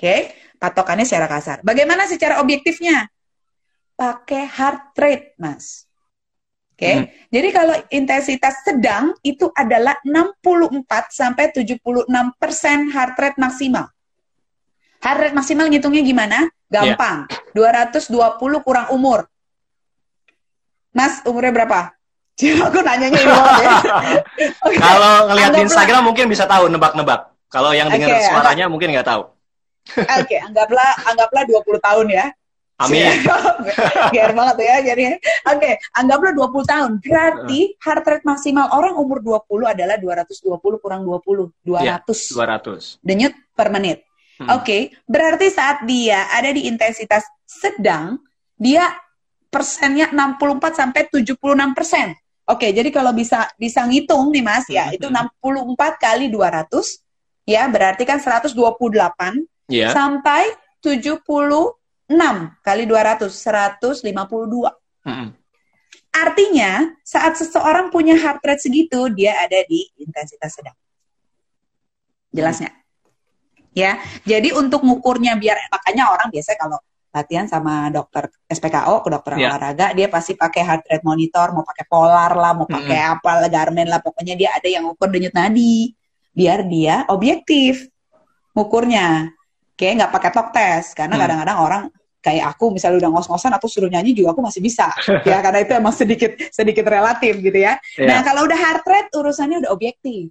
Oke, 0.00 0.32
patokannya 0.56 1.04
secara 1.04 1.28
kasar. 1.28 1.60
Bagaimana 1.60 2.08
secara 2.08 2.40
objektifnya? 2.40 3.04
Pakai 4.00 4.48
heart 4.48 4.96
rate, 4.96 5.36
Mas. 5.36 5.84
Oke. 6.72 6.88
Hmm. 6.88 7.04
Jadi 7.28 7.48
kalau 7.52 7.76
intensitas 7.92 8.64
sedang 8.64 9.12
itu 9.20 9.52
adalah 9.52 10.00
64 10.00 11.12
sampai 11.12 11.52
76% 11.52 12.08
heart 12.88 13.16
rate 13.20 13.36
maksimal. 13.36 13.92
Heart 15.04 15.18
rate 15.20 15.36
maksimal 15.36 15.68
ngitungnya 15.68 16.00
gimana? 16.00 16.48
Gampang. 16.72 17.28
220 17.52 18.66
kurang 18.66 18.86
umur. 18.94 19.26
Mas, 20.90 21.22
umurnya 21.22 21.54
berapa? 21.54 21.80
Aku 22.66 22.78
nanyanya 22.80 23.18
ini 23.20 23.28
banget 23.28 23.60
ya. 23.60 23.72
Kalau 24.84 25.14
ngelihat 25.30 25.50
di 25.54 25.62
Instagram 25.68 26.02
mungkin 26.08 26.26
bisa 26.30 26.48
tahu 26.48 26.72
nebak-nebak. 26.72 27.30
Kalau 27.50 27.74
yang 27.74 27.90
dengar 27.90 28.14
Oke, 28.14 28.26
suaranya 28.30 28.66
mungkin 28.70 28.94
nggak 28.94 29.08
tahu. 29.10 29.22
Oke, 30.22 30.36
anggaplah 30.38 30.90
anggaplah 31.04 31.42
20 31.44 31.82
tahun 31.82 32.06
ya. 32.14 32.26
Amin. 32.80 33.12
Biar 34.08 34.32
banget 34.32 34.56
ya 34.64 34.76
jadinya. 34.80 35.16
Oke, 35.52 35.76
anggaplah 35.92 36.32
20 36.32 36.64
tahun. 36.64 36.90
Berarti 37.04 37.76
heart 37.76 38.04
rate 38.08 38.24
maksimal 38.24 38.72
orang 38.72 38.96
umur 38.96 39.20
20 39.20 39.68
adalah 39.68 40.00
220 40.00 40.80
kurang 40.80 41.04
20, 41.04 41.52
200 41.60 42.08
200. 42.08 43.04
denyut 43.04 43.36
per 43.52 43.68
menit. 43.68 44.08
Hmm. 44.40 44.56
Oke, 44.56 44.96
berarti 45.04 45.52
saat 45.52 45.84
dia 45.84 46.24
ada 46.32 46.48
di 46.48 46.64
intensitas 46.64 47.28
sedang, 47.50 48.22
dia 48.54 48.94
persennya 49.50 50.14
64 50.14 50.78
sampai 50.78 51.10
76 51.10 51.74
persen. 51.74 52.14
Oke, 52.46 52.70
jadi 52.70 52.86
kalau 52.94 53.10
bisa 53.10 53.50
bisa 53.58 53.82
ngitung 53.82 54.30
nih 54.30 54.42
Mas, 54.46 54.66
ya 54.70 54.86
Hmm. 54.86 54.94
itu 54.94 55.06
64 55.10 55.98
kali 55.98 56.30
200, 56.30 57.02
ya 57.42 57.66
berarti 57.66 58.06
kan 58.06 58.22
128 58.22 59.42
Iya. 59.66 59.90
sampai 59.90 60.54
76 60.82 62.54
kali 62.62 62.86
200, 62.86 63.34
152. 63.34 64.70
Mm-mm. 65.06 65.34
Artinya, 66.10 66.90
saat 67.06 67.38
seseorang 67.38 67.90
punya 67.94 68.18
heart 68.18 68.42
rate 68.42 68.66
segitu, 68.66 69.06
dia 69.14 69.34
ada 69.38 69.62
di 69.66 69.86
intensitas 69.94 70.58
sedang. 70.58 70.74
Jelasnya? 72.34 72.74
Ya, 73.70 74.02
jadi 74.26 74.50
untuk 74.50 74.82
ngukurnya 74.82 75.38
biar 75.38 75.54
makanya 75.70 76.10
orang 76.10 76.34
biasa 76.34 76.58
kalau 76.58 76.82
latihan 77.10 77.46
sama 77.46 77.90
dokter 77.90 78.30
SPKO, 78.46 79.02
ke 79.02 79.08
dokter 79.10 79.34
Ya. 79.34 79.50
olahraga, 79.50 79.90
dia 79.92 80.06
pasti 80.06 80.38
pakai 80.38 80.62
heart 80.62 80.84
rate 80.86 81.02
monitor, 81.02 81.50
mau 81.50 81.66
pakai 81.66 81.84
polar 81.90 82.32
lah, 82.38 82.54
mau 82.54 82.70
pakai 82.70 82.98
apa 83.02 83.30
lah, 83.42 83.48
Garmin 83.50 83.90
lah, 83.90 83.98
pokoknya 83.98 84.38
dia 84.38 84.54
ada 84.54 84.68
yang 84.70 84.86
ukur 84.86 85.10
denyut 85.10 85.34
nadi, 85.34 85.90
biar 86.30 86.62
dia 86.64 87.02
objektif 87.10 87.90
ngukurnya. 88.54 89.30
Oke, 89.74 89.88
nggak 89.96 90.12
pakai 90.12 90.30
talk 90.30 90.48
test, 90.52 90.92
karena 90.92 91.16
Hmm. 91.16 91.22
kadang-kadang 91.24 91.58
orang 91.58 91.82
kayak 92.20 92.52
aku 92.52 92.68
misalnya 92.68 93.00
udah 93.00 93.10
ngos-ngosan 93.16 93.48
atau 93.48 93.64
suruh 93.64 93.88
nyanyi 93.88 94.12
juga 94.12 94.36
aku 94.36 94.44
masih 94.44 94.60
bisa 94.60 94.92
ya 95.24 95.40
karena 95.40 95.64
itu 95.64 95.72
emang 95.72 95.88
sedikit 95.96 96.36
sedikit 96.52 96.84
relatif 96.84 97.40
gitu 97.40 97.56
ya. 97.56 97.80
Iya. 97.96 98.06
Nah 98.06 98.18
kalau 98.20 98.44
udah 98.44 98.58
heart 98.60 98.84
rate 98.84 99.08
urusannya 99.16 99.64
udah 99.64 99.70
objektif, 99.72 100.28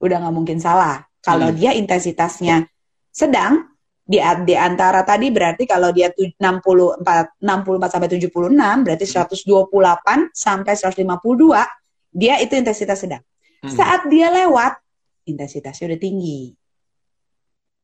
udah 0.00 0.16
nggak 0.16 0.32
mungkin 0.34 0.58
salah. 0.58 1.04
Kalau 1.20 1.52
Hmm. 1.52 1.56
dia 1.60 1.76
intensitasnya 1.76 2.64
sedang 3.12 3.68
di, 4.10 4.18
di 4.18 4.54
antara 4.58 5.06
tadi 5.06 5.30
berarti 5.30 5.70
kalau 5.70 5.94
dia 5.94 6.10
tu- 6.10 6.26
64 6.34 7.38
64 7.38 7.94
sampai 7.94 8.08
76 8.10 8.82
berarti 8.82 9.06
128 9.06 10.34
sampai 10.34 10.74
152 10.74 12.10
dia 12.10 12.42
itu 12.42 12.58
intensitas 12.58 12.98
sedang. 13.06 13.22
Mm-mm. 13.62 13.70
Saat 13.70 14.10
dia 14.10 14.34
lewat 14.34 14.82
intensitasnya 15.30 15.94
udah 15.94 16.00
tinggi. 16.02 16.50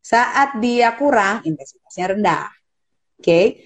Saat 0.02 0.58
dia 0.58 0.90
kurang 0.98 1.46
intensitasnya 1.46 2.18
rendah. 2.18 2.50
Oke. 3.22 3.62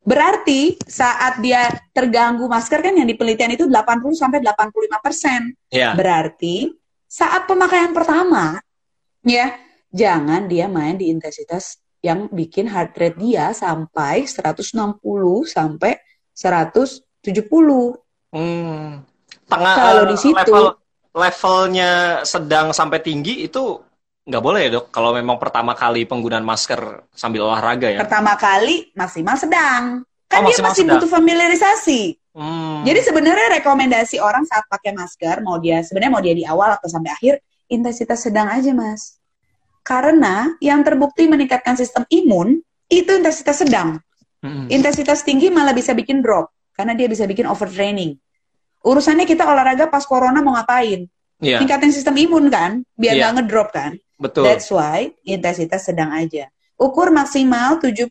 Berarti 0.00 0.80
saat 0.88 1.44
dia 1.44 1.68
terganggu 1.92 2.48
masker 2.48 2.80
kan 2.80 2.96
yang 2.96 3.04
di 3.04 3.12
penelitian 3.12 3.52
itu 3.52 3.68
80 3.68 4.16
sampai 4.16 4.40
85 4.40 5.04
persen. 5.04 5.40
Iya. 5.68 5.92
Berarti 5.92 6.72
saat 7.04 7.44
pemakaian 7.44 7.92
pertama, 7.92 8.56
ya 9.20 9.60
jangan 9.92 10.48
dia 10.48 10.64
main 10.72 10.96
di 10.96 11.12
intensitas 11.12 11.76
yang 11.98 12.30
bikin 12.30 12.70
heart 12.70 12.94
rate 12.94 13.18
dia 13.18 13.50
sampai 13.50 14.22
160 14.24 14.70
sampai 15.44 15.98
170. 16.32 17.98
Hmm. 18.30 19.02
Tengah 19.48 19.74
Kalau 19.74 20.02
eh, 20.04 20.08
di 20.12 20.16
situ- 20.16 20.34
level 20.36 20.66
levelnya 21.18 21.90
sedang 22.22 22.70
sampai 22.70 23.00
tinggi 23.00 23.42
itu 23.42 23.80
nggak 24.28 24.44
boleh 24.44 24.60
ya 24.68 24.70
dok 24.76 24.92
kalau 24.92 25.16
memang 25.16 25.40
pertama 25.40 25.72
kali 25.72 26.04
penggunaan 26.04 26.44
masker 26.44 27.08
sambil 27.10 27.48
olahraga 27.48 27.88
ya. 27.88 27.98
Pertama 28.04 28.36
kali 28.36 28.92
maksimal 28.92 29.34
sedang. 29.34 30.04
Kan 30.28 30.44
Oh, 30.44 30.52
dia 30.52 30.60
masih 30.60 30.84
sedang. 30.84 31.00
butuh 31.00 31.08
familiarisasi. 31.08 32.02
Hmm. 32.36 32.84
Jadi 32.84 33.00
sebenarnya 33.02 33.58
rekomendasi 33.58 34.20
orang 34.20 34.44
saat 34.46 34.62
pakai 34.68 34.92
masker 34.94 35.40
mau 35.42 35.56
dia 35.58 35.80
sebenarnya 35.82 36.12
mau 36.12 36.22
dia 36.22 36.36
di 36.36 36.44
awal 36.46 36.76
atau 36.76 36.86
sampai 36.86 37.10
akhir 37.10 37.34
intensitas 37.66 38.22
sedang 38.22 38.46
aja 38.46 38.70
mas. 38.70 39.17
Karena 39.88 40.52
yang 40.60 40.84
terbukti 40.84 41.24
meningkatkan 41.24 41.72
sistem 41.72 42.04
imun 42.12 42.60
itu 42.92 43.08
intensitas 43.08 43.64
sedang. 43.64 43.96
Intensitas 44.68 45.24
tinggi 45.24 45.48
malah 45.48 45.72
bisa 45.72 45.96
bikin 45.96 46.20
drop 46.20 46.52
karena 46.76 46.92
dia 46.92 47.08
bisa 47.08 47.24
bikin 47.24 47.48
overtraining. 47.48 48.20
Urusannya 48.84 49.24
kita 49.24 49.48
olahraga 49.48 49.88
pas 49.88 50.04
corona 50.04 50.44
mau 50.44 50.54
ngapain? 50.54 51.08
Iya, 51.40 51.58
Tingkatin 51.62 51.90
sistem 51.90 52.14
imun 52.20 52.52
kan, 52.52 52.84
biar 52.94 53.14
Iya. 53.16 53.20
nggak 53.24 53.34
ngedrop 53.42 53.68
kan. 53.72 53.96
betul. 54.18 54.42
That's 54.44 54.66
why 54.68 55.14
intensitas 55.24 55.86
sedang 55.86 56.10
aja. 56.10 56.50
Ukur 56.74 57.10
maksimal 57.10 57.78
76 57.82 58.10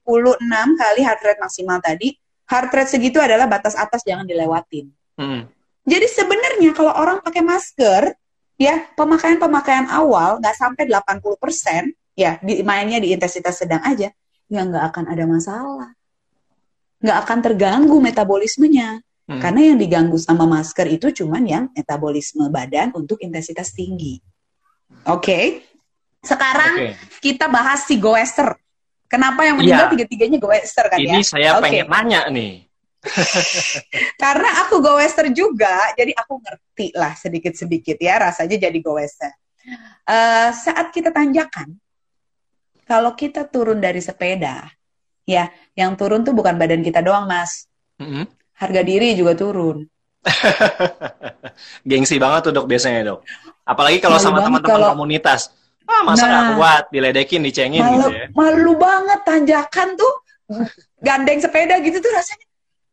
kali 0.80 1.02
heart 1.04 1.22
rate 1.24 1.40
maksimal 1.40 1.78
tadi. 1.84 2.16
Heart 2.48 2.72
rate 2.72 2.92
segitu 2.92 3.20
adalah 3.20 3.44
batas 3.48 3.76
atas 3.76 4.04
jangan 4.08 4.24
dilewatin. 4.24 4.88
Mm-mm. 5.20 5.48
Jadi 5.88 6.08
sebenarnya 6.08 6.72
kalau 6.76 6.92
orang 6.96 7.20
pakai 7.24 7.44
masker, 7.44 8.12
ya 8.58 8.90
pemakaian-pemakaian 8.98 9.88
awal 9.94 10.42
nggak 10.42 10.58
sampai 10.58 10.90
80%, 10.90 11.94
ya 12.18 12.42
di, 12.42 12.66
mainnya 12.66 12.98
di 12.98 13.14
intensitas 13.14 13.62
sedang 13.62 13.82
aja, 13.86 14.10
ya 14.50 14.62
nggak 14.66 14.84
akan 14.92 15.06
ada 15.14 15.24
masalah. 15.30 15.90
Nggak 16.98 17.18
akan 17.24 17.40
terganggu 17.46 17.98
metabolismenya. 18.02 19.00
Mm. 19.28 19.40
Karena 19.44 19.62
yang 19.72 19.78
diganggu 19.78 20.18
sama 20.18 20.48
masker 20.48 20.88
itu 20.88 21.12
cuman 21.24 21.44
yang 21.46 21.64
metabolisme 21.76 22.48
badan 22.50 22.96
untuk 22.96 23.22
intensitas 23.22 23.76
tinggi. 23.76 24.18
Oke. 25.06 25.68
Sekarang 26.24 26.74
Oke. 26.80 26.90
kita 27.22 27.52
bahas 27.52 27.86
si 27.86 28.00
goester. 28.00 28.56
Kenapa 29.08 29.48
yang 29.48 29.56
meninggal 29.60 29.88
Iya. 29.88 29.94
tiga-tiganya 29.96 30.40
goester 30.40 30.86
kan 30.92 31.00
Ini 31.00 31.24
ya? 31.24 31.28
saya 31.28 31.50
Oke. 31.60 31.64
pengen 31.70 31.88
nanya 31.88 32.22
nih. 32.28 32.67
Karena 34.22 34.50
aku 34.66 34.82
goester 34.82 35.30
juga, 35.32 35.94
jadi 35.94 36.12
aku 36.18 36.42
ngerti 36.42 36.98
lah 36.98 37.14
sedikit-sedikit 37.14 37.98
ya 38.02 38.18
rasanya 38.20 38.58
jadi 38.58 38.80
goester. 38.82 39.32
Eh, 40.08 40.50
saat 40.56 40.90
kita 40.96 41.12
tanjakan, 41.12 41.76
kalau 42.88 43.12
kita 43.14 43.44
turun 43.52 43.84
dari 43.84 44.00
sepeda, 44.00 44.64
ya 45.28 45.52
yang 45.76 46.00
turun 46.00 46.24
tuh 46.24 46.32
bukan 46.32 46.56
badan 46.56 46.80
kita 46.80 47.04
doang 47.04 47.28
mas, 47.28 47.68
Mm-mm. 48.00 48.24
harga 48.56 48.82
diri 48.82 49.12
juga 49.14 49.36
turun. 49.36 49.84
Gengsi 51.90 52.16
banget 52.20 52.48
tuh 52.48 52.54
dok 52.56 52.68
biasanya 52.68 53.16
dok. 53.16 53.20
Apalagi 53.68 54.00
kalau 54.00 54.16
sama 54.20 54.40
teman-teman 54.40 54.96
komunitas. 54.96 55.52
Ah 55.88 56.04
masa 56.04 56.28
Nah. 56.28 56.32
nggak 56.32 56.48
kuat, 56.60 56.84
diledekin, 56.92 57.40
dicengin 57.44 57.80
Malu, 57.80 57.96
gitu 57.96 58.12
ya. 58.12 58.26
malu 58.36 58.72
banget 58.76 59.20
tanjakan 59.24 59.96
tuh 59.96 60.14
gandeng 61.00 61.40
sepeda 61.40 61.80
gitu 61.84 62.00
tuh 62.00 62.12
rasanya. 62.12 62.47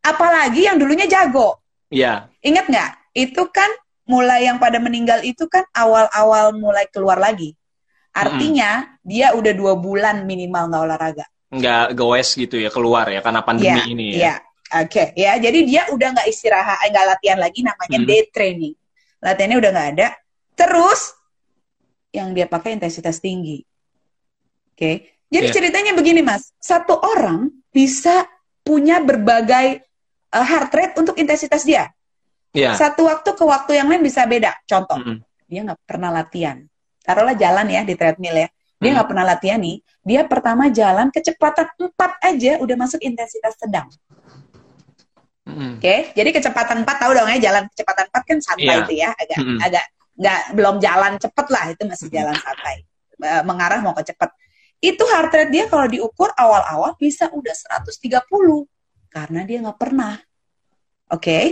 Apalagi 0.05 0.69
yang 0.69 0.77
dulunya 0.77 1.09
jago. 1.09 1.65
Iya. 1.89 2.29
Ingat 2.45 2.69
nggak? 2.69 2.91
Itu 3.17 3.49
kan 3.49 3.73
mulai 4.05 4.45
yang 4.45 4.61
pada 4.61 4.77
meninggal 4.77 5.25
itu 5.25 5.49
kan 5.49 5.65
awal-awal 5.73 6.53
mulai 6.53 6.85
keluar 6.93 7.17
lagi. 7.17 7.57
Artinya 8.15 9.01
dia 9.01 9.33
udah 9.33 9.53
dua 9.57 9.75
bulan 9.75 10.29
minimal 10.29 10.71
nggak 10.71 10.83
olahraga. 10.85 11.27
Nggak 11.51 11.97
goes 11.97 12.37
gitu 12.37 12.61
ya 12.61 12.69
keluar 12.69 13.09
ya 13.09 13.25
karena 13.25 13.41
pandemi 13.43 13.81
Iya, 13.81 13.85
ini 13.91 14.05
ya. 14.13 14.15
Iya, 14.15 14.35
oke. 14.85 15.05
Ya, 15.17 15.33
jadi 15.41 15.59
dia 15.65 15.83
udah 15.91 16.09
nggak 16.15 16.29
istirahat, 16.31 16.79
eh, 16.85 16.89
nggak 16.93 17.07
latihan 17.17 17.39
lagi, 17.41 17.61
namanya 17.65 17.99
Hmm. 17.99 18.07
day 18.07 18.23
training. 18.31 18.75
Latihannya 19.25 19.59
udah 19.59 19.71
nggak 19.73 19.89
ada. 19.99 20.09
Terus 20.55 21.01
yang 22.15 22.31
dia 22.37 22.47
pakai 22.47 22.79
intensitas 22.79 23.19
tinggi. 23.19 23.65
Oke. 24.75 25.15
Jadi 25.33 25.47
Iya. 25.51 25.55
ceritanya 25.55 25.93
begini, 25.99 26.23
Mas. 26.23 26.55
Satu 26.63 26.95
orang 26.95 27.51
bisa 27.75 28.27
punya 28.63 29.03
berbagai 29.03 29.83
eh, 30.35 30.45
heart 30.45 30.71
rate 30.71 30.95
untuk 30.99 31.15
intensitas 31.15 31.63
dia. 31.63 31.89
Iya. 32.51 32.75
Satu 32.75 33.07
waktu 33.07 33.31
ke 33.31 33.43
waktu 33.43 33.79
yang 33.79 33.87
lain 33.87 34.03
bisa 34.03 34.27
beda. 34.27 34.55
Contoh, 34.65 34.99
Mm-mm. 34.99 35.19
dia 35.47 35.61
nggak 35.63 35.81
pernah 35.83 36.11
latihan. 36.11 36.63
Taruhlah 37.01 37.35
jalan 37.35 37.67
ya 37.67 37.83
di 37.83 37.95
treadmill 37.95 38.37
ya. 38.37 38.49
Dia 38.75 38.91
Hmm. 38.91 38.95
nggak 38.99 39.09
pernah 39.09 39.25
latihan 39.27 39.59
nih. 39.59 39.77
Dia 40.03 40.21
pertama 40.25 40.69
jalan 40.69 41.09
kecepatan 41.09 41.67
4 41.79 42.11
aja 42.21 42.53
udah 42.59 42.77
masuk 42.77 43.01
intensitas 43.01 43.55
sedang. 43.57 43.87
Mm-mm. 45.45 45.77
Oke, 45.77 46.15
jadi 46.17 46.31
kecepatan 46.33 46.83
4 46.83 46.97
tahu 46.97 47.13
dong 47.13 47.29
ya 47.29 47.53
jalan 47.53 47.69
kecepatan 47.69 48.07
4 48.09 48.25
kan 48.25 48.39
santai 48.41 48.65
Iya. 48.65 48.81
itu 48.81 48.93
ya, 48.97 49.11
agak 49.13 49.39
Mm-mm. 49.39 49.59
agak 49.61 49.85
nggak 50.15 50.41
belum 50.55 50.77
jalan 50.79 51.13
cepet 51.19 51.47
lah 51.51 51.65
itu 51.69 51.83
masih 51.85 52.09
jalan 52.09 52.37
santai. 52.39 52.77
Eh, 53.19 53.43
Mengarah 53.45 53.81
mau 53.81 53.93
ke 53.93 54.05
cepet. 54.05 54.31
itu 54.85 55.01
heart 55.01 55.33
rate 55.33 55.49
dia 55.49 55.65
kalau 55.65 55.89
diukur 55.89 56.29
awal-awal 56.37 56.93
bisa 57.01 57.25
udah 57.33 57.57
130 57.57 58.69
karena 59.15 59.47
dia 59.47 59.63
nggak 59.63 59.79
pernah. 59.79 60.19
Oke, 61.15 61.31
okay? 61.31 61.45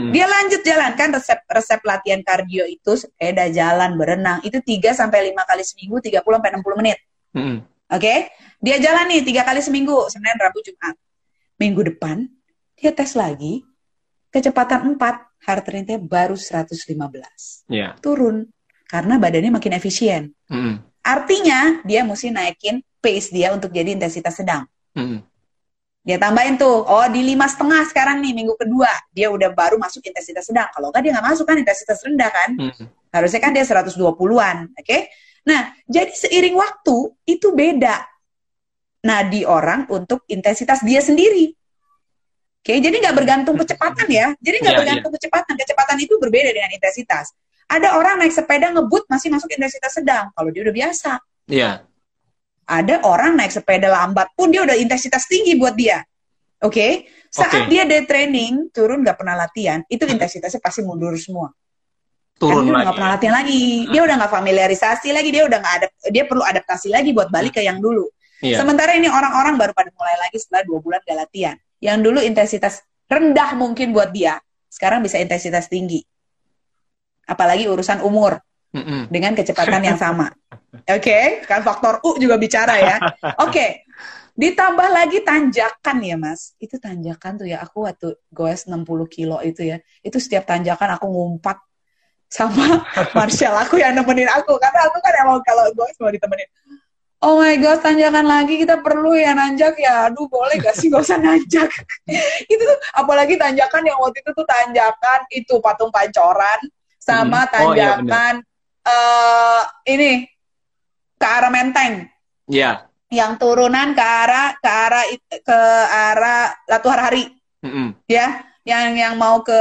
hmm. 0.00 0.14
dia 0.14 0.24
lanjut 0.24 0.62
jalan 0.64 0.94
kan 0.96 1.12
resep 1.12 1.44
resep 1.50 1.82
latihan 1.84 2.22
kardio 2.24 2.64
itu 2.64 2.94
sepeda, 2.96 3.50
jalan, 3.52 3.98
berenang 3.98 4.40
itu 4.46 4.62
3 4.62 4.96
sampai 4.96 5.28
lima 5.28 5.44
kali 5.44 5.60
seminggu 5.60 6.00
30 6.00 6.24
sampai 6.24 6.50
60 6.56 6.80
menit. 6.80 6.98
Hmm. 7.36 7.58
Oke, 7.90 8.00
okay? 8.00 8.18
dia 8.62 8.78
jalan 8.78 9.10
nih 9.10 9.26
tiga 9.26 9.42
kali 9.42 9.60
seminggu 9.60 10.06
Senin, 10.08 10.38
Rabu, 10.38 10.62
Jumat. 10.62 10.94
Minggu 11.60 11.90
depan 11.92 12.30
dia 12.78 12.94
tes 12.96 13.12
lagi 13.18 13.66
kecepatan 14.30 14.96
4 14.96 15.44
heart 15.44 15.66
rate-nya 15.68 15.98
baru 15.98 16.38
115. 16.38 16.70
Yeah. 17.66 17.98
Turun 17.98 18.48
karena 18.86 19.18
badannya 19.18 19.52
makin 19.52 19.74
efisien. 19.74 20.32
Hmm. 20.46 20.86
Artinya 21.02 21.82
dia 21.82 22.06
mesti 22.06 22.30
naikin 22.30 22.80
pace 23.02 23.34
dia 23.34 23.50
untuk 23.50 23.74
jadi 23.74 23.96
intensitas 23.96 24.38
sedang. 24.38 24.70
Hmm. 24.94 25.26
Dia 26.00 26.16
tambahin 26.16 26.56
tuh, 26.56 26.80
oh 26.80 27.06
di 27.12 27.20
lima 27.20 27.44
setengah 27.44 27.84
sekarang 27.92 28.24
nih 28.24 28.32
minggu 28.32 28.56
kedua 28.56 28.88
dia 29.12 29.28
udah 29.28 29.52
baru 29.52 29.76
masuk 29.76 30.00
intensitas 30.00 30.48
sedang. 30.48 30.64
Kalau 30.72 30.88
enggak 30.88 31.02
dia 31.04 31.12
nggak 31.12 31.26
masuk 31.28 31.44
kan 31.44 31.56
intensitas 31.60 32.00
rendah 32.00 32.30
kan? 32.32 32.50
Hmm. 32.56 32.88
Harusnya 33.12 33.40
kan 33.42 33.52
dia 33.52 33.64
120-an, 33.66 34.56
oke? 34.72 34.80
Okay? 34.80 35.12
Nah, 35.44 35.76
jadi 35.84 36.08
seiring 36.08 36.56
waktu 36.56 36.96
itu 37.28 37.52
beda. 37.52 38.06
Nah, 39.04 39.20
di 39.28 39.44
orang 39.44 39.88
untuk 39.92 40.24
intensitas 40.30 40.80
dia 40.80 41.04
sendiri. 41.04 41.52
Oke, 42.60 42.76
okay? 42.76 42.78
jadi 42.80 42.92
nggak 42.92 43.16
bergantung 43.16 43.56
kecepatan 43.60 44.08
ya. 44.08 44.32
Jadi 44.40 44.56
nggak 44.60 44.72
yeah, 44.72 44.80
bergantung 44.80 45.10
yeah. 45.12 45.20
kecepatan. 45.20 45.52
Kecepatan 45.56 45.96
itu 46.00 46.14
berbeda 46.20 46.48
dengan 46.52 46.70
intensitas. 46.72 47.32
Ada 47.68 47.96
orang 47.96 48.20
naik 48.24 48.32
sepeda 48.32 48.72
ngebut 48.72 49.08
masih 49.08 49.32
masuk 49.32 49.48
intensitas 49.52 49.92
sedang. 49.96 50.28
Kalau 50.32 50.48
dia 50.48 50.62
udah 50.64 50.74
biasa. 50.76 51.12
Iya. 51.48 51.84
Yeah 51.84 51.89
ada 52.70 53.02
orang 53.02 53.34
naik 53.34 53.50
sepeda 53.50 53.90
lambat 53.90 54.30
pun 54.38 54.54
dia 54.54 54.62
udah 54.62 54.78
intensitas 54.78 55.26
tinggi 55.26 55.58
buat 55.58 55.74
dia. 55.74 56.06
Oke, 56.62 56.70
okay? 56.70 56.92
saat 57.32 57.66
okay. 57.66 57.72
dia 57.72 57.82
day 57.88 58.06
training 58.06 58.70
turun 58.70 59.02
nggak 59.02 59.18
pernah 59.18 59.34
latihan, 59.34 59.82
itu 59.90 60.06
intensitasnya 60.06 60.62
pasti 60.62 60.86
mundur 60.86 61.16
semua. 61.18 61.50
Turun 62.38 62.68
Karena 62.68 62.72
lagi. 62.72 62.84
nggak 62.84 62.96
pernah 62.96 63.10
latihan 63.16 63.34
lagi, 63.36 63.64
dia 63.90 64.00
udah 64.06 64.14
nggak 64.20 64.32
familiarisasi 64.32 65.08
lagi, 65.10 65.28
dia 65.34 65.44
udah 65.48 65.58
nggak 65.60 65.74
ada, 65.82 65.86
dia 66.12 66.24
perlu 66.28 66.44
adaptasi 66.44 66.88
lagi 66.92 67.10
buat 67.10 67.28
balik 67.32 67.58
ke 67.58 67.64
yang 67.64 67.80
dulu. 67.82 68.06
Yeah. 68.40 68.60
Sementara 68.60 68.96
ini 68.96 69.08
orang-orang 69.08 69.60
baru 69.60 69.72
pada 69.76 69.92
mulai 69.92 70.16
lagi 70.16 70.40
setelah 70.40 70.64
dua 70.64 70.78
bulan 70.80 71.00
gak 71.04 71.16
latihan. 71.28 71.56
Yang 71.80 71.98
dulu 72.08 72.18
intensitas 72.24 72.80
rendah 73.08 73.52
mungkin 73.56 73.92
buat 73.92 74.12
dia, 74.12 74.40
sekarang 74.72 75.04
bisa 75.04 75.20
intensitas 75.20 75.68
tinggi. 75.68 76.00
Apalagi 77.28 77.68
urusan 77.68 78.00
umur 78.00 78.40
mm 78.74 78.82
-mm. 78.82 79.00
dengan 79.10 79.32
kecepatan 79.34 79.82
yang 79.82 79.98
sama. 79.98 80.30
Oke, 80.86 81.02
okay? 81.02 81.24
kan 81.46 81.60
faktor 81.66 81.98
U 82.06 82.18
juga 82.18 82.38
bicara 82.38 82.78
ya. 82.78 82.96
Oke, 83.44 83.50
okay. 83.50 83.70
ditambah 84.38 84.88
lagi 84.90 85.22
tanjakan 85.26 85.98
ya 86.02 86.16
mas. 86.18 86.54
Itu 86.62 86.78
tanjakan 86.78 87.42
tuh 87.42 87.46
ya, 87.50 87.58
aku 87.62 87.86
waktu 87.86 88.14
goes 88.30 88.70
60 88.70 88.86
kilo 89.10 89.42
itu 89.42 89.66
ya, 89.66 89.82
itu 90.02 90.18
setiap 90.22 90.46
tanjakan 90.46 90.94
aku 90.98 91.06
ngumpat 91.10 91.58
sama 92.30 92.86
Marshall 93.18 93.58
aku 93.58 93.82
yang 93.82 93.98
nemenin 93.98 94.30
aku 94.30 94.54
karena 94.62 94.86
aku 94.86 95.02
kan 95.02 95.12
emang 95.26 95.42
kalau 95.42 95.66
goes 95.74 95.98
mau 95.98 96.14
ditemenin 96.14 96.46
oh 97.26 97.42
my 97.42 97.58
god 97.58 97.82
tanjakan 97.82 98.22
lagi 98.22 98.54
kita 98.62 98.78
perlu 98.78 99.18
ya 99.18 99.34
nanjak 99.34 99.74
ya 99.76 100.08
aduh 100.08 100.30
boleh 100.30 100.56
gak 100.62 100.78
sih 100.78 100.88
gak 100.88 101.02
usah 101.02 101.18
nanjak 101.18 101.66
itu 102.52 102.62
tuh 102.62 102.78
apalagi 102.94 103.34
tanjakan 103.34 103.82
yang 103.82 103.98
waktu 103.98 104.22
itu 104.22 104.30
tuh 104.30 104.46
tanjakan 104.46 105.20
itu 105.34 105.54
patung 105.58 105.90
pancoran 105.90 106.60
sama 107.02 107.50
tanjakan 107.50 108.40
hmm. 108.40 108.46
oh, 108.46 108.46
iya 108.46 108.49
uh, 108.90 109.62
ini 109.86 110.26
ke 111.14 111.26
arah 111.26 111.52
Menteng. 111.52 112.10
Iya. 112.50 112.62
Yeah. 112.62 112.74
Yang 113.10 113.42
turunan 113.42 113.94
ke 113.94 114.02
arah 114.02 114.54
ke 114.58 114.70
arah 114.70 115.04
ke 115.30 115.58
arah 115.90 116.42
Latu 116.66 116.88
Hari. 116.90 117.24
Mm 117.60 117.70
-hmm. 117.70 117.88
Ya, 118.08 118.26
yang 118.66 118.96
yang 118.96 119.14
mau 119.18 119.42
ke 119.46 119.60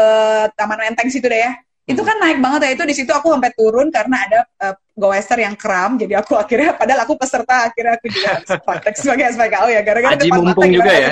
Taman 0.58 0.80
Menteng 0.82 1.10
situ 1.14 1.30
deh 1.30 1.42
ya. 1.46 1.54
Itu 1.90 2.06
kan 2.06 2.22
naik 2.22 2.38
banget 2.38 2.70
ya 2.70 2.72
itu 2.78 2.84
di 2.86 2.96
situ 2.96 3.10
aku 3.10 3.34
sampai 3.34 3.50
turun 3.58 3.90
karena 3.90 4.18
ada 4.22 4.40
uh, 4.62 4.76
goester 5.00 5.40
yang 5.40 5.56
kram 5.56 5.96
jadi 5.96 6.20
aku 6.20 6.36
akhirnya 6.44 6.76
padahal 6.76 7.08
aku 7.08 7.16
peserta 7.16 7.72
akhirnya 7.72 7.96
aku 7.96 8.06
juga 8.12 8.32
praktek 8.68 8.96
sebagai 9.00 9.26
SPKO 9.34 9.68
ya 9.72 9.82
gara-gara 9.82 10.14
Aji 10.20 10.30
mumpung 10.30 10.70
juga 10.70 10.94
ya 10.94 11.12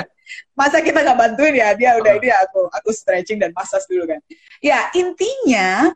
masa 0.52 0.84
kita 0.84 1.00
nggak 1.00 1.18
bantuin 1.18 1.54
ya 1.56 1.72
dia 1.72 1.96
udah 1.96 2.12
oh. 2.12 2.18
ini 2.20 2.28
aku 2.28 2.60
aku 2.68 2.90
stretching 2.92 3.40
dan 3.40 3.50
massage 3.56 3.88
dulu 3.88 4.04
kan 4.04 4.20
ya 4.60 4.92
intinya 4.92 5.88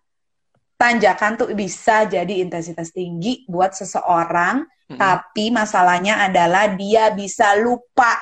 tanjakan 0.82 1.38
tuh 1.38 1.54
bisa 1.54 2.10
jadi 2.10 2.42
intensitas 2.42 2.90
tinggi 2.90 3.46
buat 3.46 3.70
seseorang, 3.70 4.66
hmm. 4.66 4.98
tapi 4.98 5.54
masalahnya 5.54 6.26
adalah 6.26 6.74
dia 6.74 7.14
bisa 7.14 7.54
lupa 7.54 8.18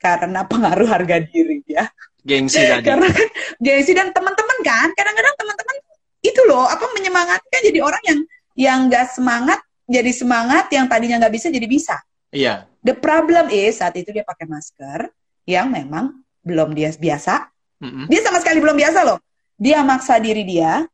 karena 0.00 0.48
pengaruh 0.48 0.88
harga 0.88 1.20
diri 1.20 1.60
ya. 1.68 1.84
Gengsi 2.24 2.64
tadi. 2.72 2.88
karena 2.88 3.12
kan 3.12 3.28
gengsi 3.60 3.92
dan 3.92 4.08
teman-teman 4.16 4.58
kan, 4.64 4.88
kadang-kadang 4.96 5.36
teman-teman 5.36 5.76
itu 6.24 6.40
loh 6.48 6.64
apa 6.64 6.88
menyemangatkan 6.96 7.60
jadi 7.60 7.84
orang 7.84 8.02
yang 8.08 8.20
yang 8.56 8.78
gak 8.88 9.12
semangat 9.12 9.60
jadi 9.84 10.12
semangat, 10.16 10.72
yang 10.72 10.88
tadinya 10.88 11.20
nggak 11.20 11.34
bisa 11.36 11.52
jadi 11.52 11.68
bisa. 11.68 11.96
Iya. 12.32 12.64
The 12.80 12.96
problem 12.96 13.52
is 13.52 13.84
saat 13.84 13.92
itu 14.00 14.10
dia 14.16 14.24
pakai 14.24 14.48
masker 14.48 15.12
yang 15.44 15.68
memang 15.68 16.24
belum 16.40 16.72
dia 16.72 16.92
biasa. 16.96 17.52
Mm 17.84 17.90
-hmm. 17.92 18.04
Dia 18.08 18.20
sama 18.24 18.40
sekali 18.40 18.64
belum 18.64 18.76
biasa 18.80 19.04
loh. 19.04 19.20
Dia 19.60 19.84
maksa 19.84 20.16
diri 20.18 20.42
dia 20.48 20.88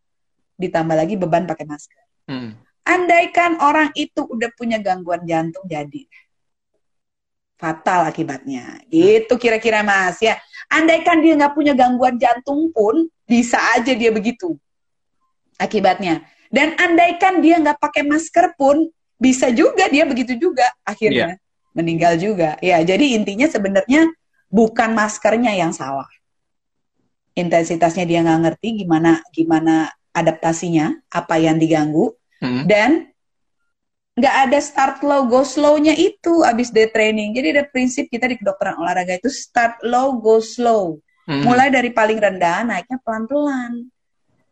ditambah 0.61 0.93
lagi 0.93 1.17
beban 1.17 1.49
pakai 1.49 1.65
masker. 1.65 2.05
Hmm. 2.29 2.53
Andaikan 2.85 3.57
orang 3.65 3.89
itu 3.97 4.21
udah 4.29 4.53
punya 4.53 4.77
gangguan 4.77 5.25
jantung 5.25 5.65
jadi 5.65 6.05
fatal 7.61 8.09
akibatnya. 8.09 8.81
Itu 8.89 9.37
kira-kira 9.37 9.85
Mas 9.85 10.17
ya. 10.25 10.41
Andaikan 10.73 11.21
dia 11.21 11.37
nggak 11.37 11.53
punya 11.53 11.77
gangguan 11.77 12.17
jantung 12.17 12.73
pun 12.73 13.05
bisa 13.29 13.61
aja 13.77 13.93
dia 13.93 14.09
begitu 14.09 14.57
akibatnya. 15.61 16.25
Dan 16.49 16.75
andaikan 16.81 17.45
dia 17.45 17.61
nggak 17.61 17.79
pakai 17.79 18.03
masker 18.09 18.57
pun 18.57 18.89
bisa 19.21 19.53
juga 19.53 19.87
dia 19.93 20.09
begitu 20.09 20.35
juga 20.41 20.65
akhirnya 20.83 21.37
yeah. 21.37 21.77
meninggal 21.77 22.17
juga. 22.17 22.57
Ya, 22.65 22.81
jadi 22.81 23.15
intinya 23.15 23.47
sebenarnya 23.47 24.09
bukan 24.49 24.97
maskernya 24.97 25.53
yang 25.53 25.77
salah. 25.77 26.09
Intensitasnya 27.37 28.09
dia 28.09 28.25
nggak 28.25 28.41
ngerti 28.49 28.83
gimana 28.83 29.21
gimana 29.31 29.93
adaptasinya, 30.11 30.95
apa 31.11 31.39
yang 31.39 31.57
diganggu, 31.57 32.15
hmm. 32.43 32.67
dan 32.67 33.11
nggak 34.21 34.37
ada 34.51 34.59
start 34.61 34.97
low 35.01 35.25
go 35.25 35.41
slow-nya 35.41 35.97
itu 35.97 36.45
abis 36.45 36.69
day 36.69 36.91
training. 36.93 37.33
Jadi 37.33 37.57
ada 37.57 37.65
prinsip 37.65 38.11
kita 38.13 38.29
di 38.29 38.37
kedokteran 38.37 38.77
olahraga 38.77 39.17
itu 39.17 39.33
start 39.33 39.81
low 39.87 40.21
go 40.21 40.43
slow. 40.43 41.01
Hmm. 41.25 41.47
Mulai 41.47 41.73
dari 41.73 41.95
paling 41.95 42.21
rendah 42.21 42.67
naiknya 42.69 42.99
pelan-pelan. 43.01 43.89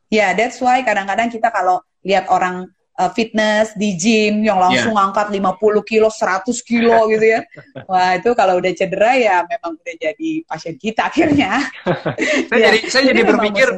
Ya, 0.09 0.17
yeah, 0.17 0.31
that's 0.33 0.63
why 0.65 0.81
kadang-kadang 0.81 1.29
kita 1.29 1.53
kalau 1.53 1.85
lihat 2.01 2.33
orang 2.33 2.71
uh, 2.97 3.11
fitness 3.13 3.77
di 3.77 3.93
gym 3.93 4.41
yang 4.41 4.57
langsung 4.57 4.97
yeah. 4.97 5.05
angkat 5.05 5.29
50 5.29 5.85
kilo, 5.85 6.09
100 6.09 6.49
kilo 6.65 6.97
gitu 7.13 7.27
ya. 7.29 7.41
Wah, 7.85 8.17
itu 8.17 8.33
kalau 8.33 8.57
udah 8.57 8.73
cedera 8.73 9.13
ya 9.21 9.45
memang 9.45 9.77
udah 9.77 9.95
jadi 10.01 10.31
pasien 10.49 10.81
kita 10.81 11.13
akhirnya. 11.13 11.61
saya 12.49 12.57
ya. 12.57 12.67
jadi 12.73 12.79
saya 12.89 13.03
jadi, 13.13 13.21
jadi 13.21 13.23
berpikir 13.37 13.69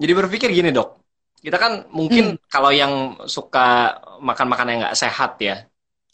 jadi 0.00 0.12
berpikir 0.16 0.48
gini, 0.52 0.68
Dok 0.68 0.99
kita 1.40 1.56
kan 1.56 1.88
mungkin 1.88 2.36
hmm. 2.36 2.46
kalau 2.52 2.68
yang 2.68 3.16
suka 3.24 3.96
makan 4.20 4.46
makanan 4.52 4.70
yang 4.76 4.82
nggak 4.88 5.00
sehat 5.00 5.40
ya 5.40 5.64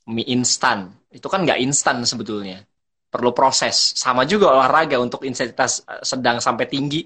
mie 0.06 0.26
instan. 0.30 0.94
Itu 1.10 1.26
kan 1.26 1.42
nggak 1.42 1.58
instan 1.62 2.02
sebetulnya. 2.06 2.62
Perlu 3.10 3.34
proses. 3.34 3.94
Sama 3.98 4.22
juga 4.22 4.54
olahraga 4.54 4.98
untuk 5.02 5.26
intensitas 5.26 5.82
eh, 5.86 6.02
sedang 6.06 6.38
sampai 6.38 6.70
tinggi. 6.70 7.02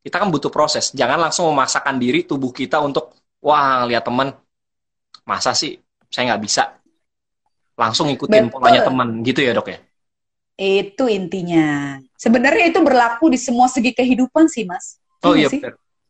Kita 0.00 0.16
kan 0.16 0.32
butuh 0.32 0.48
proses. 0.48 0.96
Jangan 0.96 1.28
langsung 1.28 1.52
memaksakan 1.52 2.00
diri 2.00 2.24
tubuh 2.24 2.50
kita 2.54 2.80
untuk 2.80 3.12
wah 3.44 3.84
lihat 3.84 4.08
teman. 4.08 4.32
Masa 5.28 5.52
sih? 5.52 5.76
Saya 6.08 6.32
nggak 6.32 6.42
bisa. 6.42 6.72
Langsung 7.76 8.08
ikutin 8.08 8.48
Betul. 8.48 8.54
polanya 8.56 8.82
teman. 8.88 9.20
Gitu 9.20 9.44
ya 9.44 9.52
dok 9.52 9.68
ya? 9.68 9.78
Itu 10.58 11.04
intinya. 11.06 12.00
Sebenarnya 12.16 12.72
itu 12.72 12.80
berlaku 12.80 13.28
di 13.28 13.38
semua 13.38 13.68
segi 13.68 13.92
kehidupan 13.92 14.48
sih 14.48 14.64
mas. 14.64 14.96
Oh 15.22 15.36
iya 15.36 15.52
sih? 15.52 15.60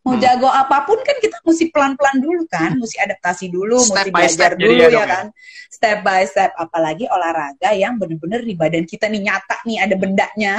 Mau 0.07 0.15
hmm. 0.15 0.23
jago 0.23 0.49
apa 0.49 0.87
pun 0.87 0.99
kan 1.03 1.17
kita 1.19 1.43
mesti 1.43 1.65
pelan-pelan 1.75 2.17
dulu 2.23 2.43
kan, 2.49 2.75
mesti 2.79 2.97
adaptasi 3.03 3.47
dulu, 3.51 3.79
step 3.83 4.09
mesti 4.09 4.11
belajar 4.15 4.51
dulu 4.55 4.73
ya, 4.79 4.89
ya 4.89 5.05
kan. 5.07 5.27
Step 5.69 5.99
by 6.01 6.23
step 6.25 6.51
apalagi 6.57 7.05
olahraga 7.11 7.71
yang 7.77 8.01
bener-bener 8.01 8.41
di 8.43 8.55
badan 8.57 8.85
kita 8.89 9.11
nih 9.11 9.29
nyata 9.29 9.57
nih 9.69 9.79
ada 9.85 9.95
bendanya 9.99 10.55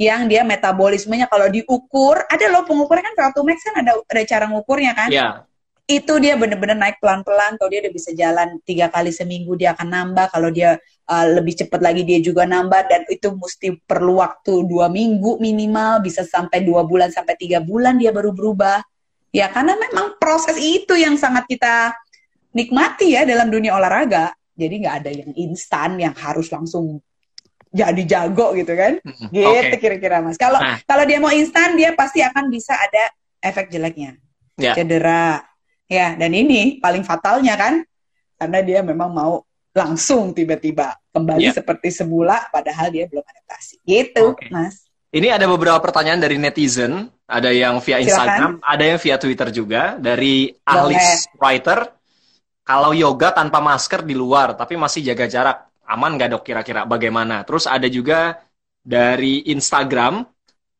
yang 0.00 0.26
dia 0.26 0.42
metabolismenya 0.42 1.28
kalau 1.28 1.46
diukur 1.46 2.16
ada 2.26 2.44
loh 2.50 2.64
pengukurnya 2.64 3.04
kan 3.12 3.14
VO2 3.14 3.38
max 3.44 3.58
kan 3.62 3.74
ada 3.84 3.92
ada 4.02 4.22
cara 4.24 4.44
ngukurnya 4.50 4.92
kan. 4.96 5.10
Yeah 5.12 5.46
itu 5.90 6.14
dia 6.22 6.38
bener-bener 6.38 6.78
naik 6.78 7.02
pelan-pelan 7.02 7.58
kalau 7.58 7.68
dia 7.68 7.82
udah 7.82 7.92
bisa 7.92 8.10
jalan 8.14 8.56
tiga 8.62 8.86
kali 8.88 9.10
seminggu 9.10 9.58
dia 9.58 9.74
akan 9.74 9.88
nambah 9.90 10.30
kalau 10.30 10.48
dia 10.48 10.78
uh, 11.10 11.26
lebih 11.26 11.58
cepat 11.58 11.82
lagi 11.82 12.06
dia 12.06 12.22
juga 12.22 12.46
nambah 12.46 12.86
dan 12.86 13.02
itu 13.10 13.34
mesti 13.34 13.82
perlu 13.82 14.22
waktu 14.22 14.62
dua 14.70 14.86
minggu 14.86 15.42
minimal 15.42 16.00
bisa 16.00 16.22
sampai 16.22 16.62
dua 16.62 16.86
bulan 16.86 17.10
sampai 17.10 17.34
tiga 17.34 17.58
bulan 17.58 17.98
dia 17.98 18.14
baru 18.14 18.30
berubah 18.30 18.78
ya 19.34 19.50
karena 19.50 19.74
memang 19.74 20.16
proses 20.22 20.54
itu 20.56 20.94
yang 20.94 21.18
sangat 21.18 21.50
kita 21.50 21.90
nikmati 22.54 23.18
ya 23.18 23.26
dalam 23.26 23.50
dunia 23.50 23.74
olahraga 23.74 24.32
Jadi 24.52 24.84
nggak 24.84 24.96
ada 25.02 25.10
yang 25.10 25.32
instan 25.34 25.96
yang 25.96 26.12
harus 26.12 26.52
langsung 26.52 27.00
jadi 27.72 28.04
jago 28.04 28.52
gitu 28.52 28.76
kan. 28.76 29.00
Gitu 29.32 29.48
Oke. 29.48 29.80
kira-kira 29.80 30.20
Mas. 30.20 30.36
Kalau 30.36 30.60
Nah. 30.60 30.76
kalau 30.84 31.08
dia 31.08 31.18
mau 31.18 31.32
instan 31.32 31.72
dia 31.72 31.96
pasti 31.96 32.20
akan 32.20 32.52
bisa 32.52 32.76
ada 32.76 33.08
efek 33.40 33.72
jeleknya. 33.72 34.20
Ya. 34.60 34.76
Cedera. 34.76 35.51
Ya, 35.92 36.16
dan 36.16 36.32
ini 36.32 36.80
paling 36.80 37.04
fatalnya 37.04 37.52
kan 37.52 37.84
karena 38.40 38.58
dia 38.64 38.80
memang 38.80 39.12
mau 39.12 39.44
langsung 39.76 40.32
tiba-tiba 40.32 40.96
kembali 41.12 41.48
Ya. 41.48 41.52
seperti 41.52 41.92
semula 41.92 42.48
padahal 42.48 42.88
dia 42.88 43.04
belum 43.04 43.20
adaptasi. 43.20 43.84
Gitu, 43.84 44.32
Oke. 44.32 44.48
Mas. 44.48 44.88
Ini 45.12 45.28
ada 45.36 45.44
beberapa 45.44 45.76
pertanyaan 45.84 46.16
dari 46.16 46.40
netizen, 46.40 47.12
ada 47.28 47.52
yang 47.52 47.76
via 47.84 48.00
Silakan. 48.00 48.08
Instagram, 48.08 48.52
ada 48.64 48.84
yang 48.88 48.96
via 48.96 49.16
Twitter 49.20 49.48
juga 49.52 49.82
dari 50.00 50.48
Ahlis 50.64 51.28
Writer. 51.36 51.92
Kalau 52.64 52.96
yoga 52.96 53.28
tanpa 53.36 53.60
masker 53.60 54.00
di 54.08 54.16
luar 54.16 54.56
tapi 54.56 54.80
masih 54.80 55.04
jaga 55.04 55.28
jarak, 55.28 55.58
aman 55.84 56.16
nggak 56.16 56.28
dok 56.32 56.42
kira-kira 56.48 56.88
bagaimana? 56.88 57.44
Terus 57.44 57.68
ada 57.68 57.84
juga 57.92 58.40
dari 58.80 59.44
Instagram, 59.52 60.24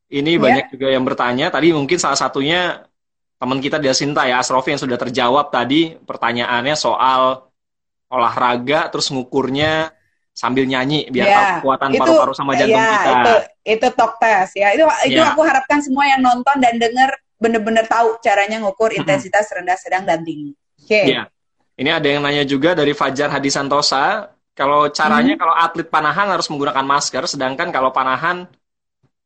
ini 0.09 0.37
Ya. 0.37 0.41
banyak 0.41 0.67
juga 0.73 0.87
yang 0.89 1.05
bertanya. 1.05 1.53
Tadi 1.53 1.69
mungkin 1.77 2.01
salah 2.01 2.17
satunya 2.17 2.89
teman 3.43 3.59
kita 3.59 3.83
Dasinta 3.83 4.23
ya, 4.23 4.39
Asrofi 4.39 4.71
yang 4.71 4.79
sudah 4.79 4.95
terjawab 4.95 5.51
tadi 5.51 5.99
pertanyaannya 5.99 6.79
soal 6.79 7.51
olahraga, 8.07 8.87
terus 8.87 9.11
ngukurnya 9.11 9.91
sambil 10.31 10.63
nyanyi 10.63 11.11
biar 11.11 11.27
Ya, 11.27 11.35
tahu 11.35 11.45
kekuatan 11.59 11.91
paru-paru 11.99 12.33
sama 12.39 12.55
jantung 12.55 12.79
ya, 12.79 12.95
kita. 12.95 13.11
itu 13.11 13.35
itu 13.67 13.87
talk 13.99 14.13
test 14.23 14.55
ya. 14.55 14.71
Itu 14.79 14.87
itu 15.11 15.19
Ya. 15.19 15.35
aku 15.35 15.43
harapkan 15.43 15.83
semua 15.83 16.07
yang 16.07 16.23
nonton 16.23 16.55
dan 16.63 16.79
dengar 16.79 17.19
bener-bener 17.43 17.83
tahu 17.91 18.15
caranya 18.23 18.63
ngukur 18.63 18.95
intensitas 18.95 19.51
rendah, 19.51 19.75
sedang 19.75 20.07
dan 20.07 20.23
tinggi. 20.23 20.55
Oke. 20.79 21.11
Iya. 21.11 21.27
Ini 21.75 21.91
ada 21.99 22.07
yang 22.07 22.23
nanya 22.23 22.47
juga 22.47 22.79
dari 22.79 22.95
Fajar 22.95 23.27
Hadi 23.27 23.51
Santosa, 23.51 24.31
kalau 24.55 24.87
caranya 24.95 25.35
kalau 25.35 25.57
atlet 25.57 25.89
panahan 25.91 26.31
harus 26.31 26.47
menggunakan 26.47 26.85
masker, 26.87 27.27
sedangkan 27.27 27.75
kalau 27.75 27.91
panahan 27.91 28.47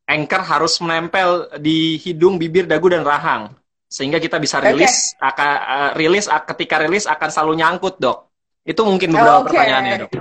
anchor 0.09 0.41
harus 0.41 0.79
menempel 0.81 1.53
di 1.61 2.01
hidung, 2.01 2.39
bibir, 2.41 2.65
dagu 2.65 2.87
dan 2.89 3.03
rahang, 3.05 3.51
sehingga 3.87 4.19
kita 4.19 4.37
bisa 4.37 4.59
rilis, 4.59 5.15
akan 5.17 5.49
eh, 5.55 5.91
rilis 5.95 6.27
ketika 6.27 6.83
rilis 6.83 7.07
akan 7.07 7.29
selalu 7.31 7.53
nyangkut 7.63 7.95
dok. 7.97 8.27
Itu 8.67 8.83
mungkin 8.83 9.15
beberapa 9.15 9.47
Oke. 9.47 9.55
pertanyaannya 9.55 9.95
dok. 10.03 10.11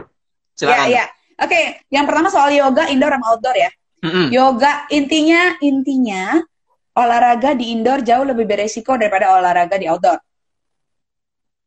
Silakan. 0.54 0.86
ya. 0.88 1.04
Oke, 1.36 1.84
yang 1.92 2.08
pertama 2.08 2.32
soal 2.32 2.48
yoga 2.54 2.88
indoor 2.88 3.12
sama 3.12 3.26
outdoor 3.36 3.56
ya. 3.58 3.70
Mm-mm. 4.00 4.26
Yoga 4.32 4.88
intinya 4.88 5.58
intinya 5.60 6.40
olahraga 6.96 7.52
di 7.52 7.76
indoor 7.76 8.00
jauh 8.00 8.24
lebih 8.24 8.48
beresiko 8.48 8.96
daripada 8.96 9.36
olahraga 9.36 9.76
di 9.76 9.84
outdoor. 9.84 10.16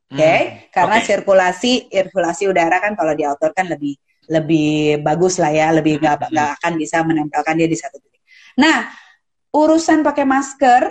Oke, 0.10 0.26
Hmm. 0.26 0.74
karena 0.74 0.98
Oke. 0.98 1.06
sirkulasi 1.06 1.74
sirkulasi 1.94 2.50
udara 2.50 2.82
kan 2.82 2.98
kalau 2.98 3.14
di 3.14 3.30
outdoor 3.30 3.54
kan 3.54 3.70
lebih 3.70 3.94
lebih 4.26 5.02
bagus 5.06 5.38
lah 5.38 5.54
ya, 5.54 5.70
lebih 5.70 6.02
nggak 6.02 6.16
Hmm. 6.18 6.30
nggak 6.34 6.50
akan 6.58 6.72
bisa 6.82 6.98
menempelkan 7.06 7.54
dia 7.62 7.70
di 7.70 7.78
satu 7.78 8.02
titik. 8.02 8.22
Nah, 8.58 8.90
urusan 9.54 10.02
pakai 10.02 10.26
masker 10.26 10.82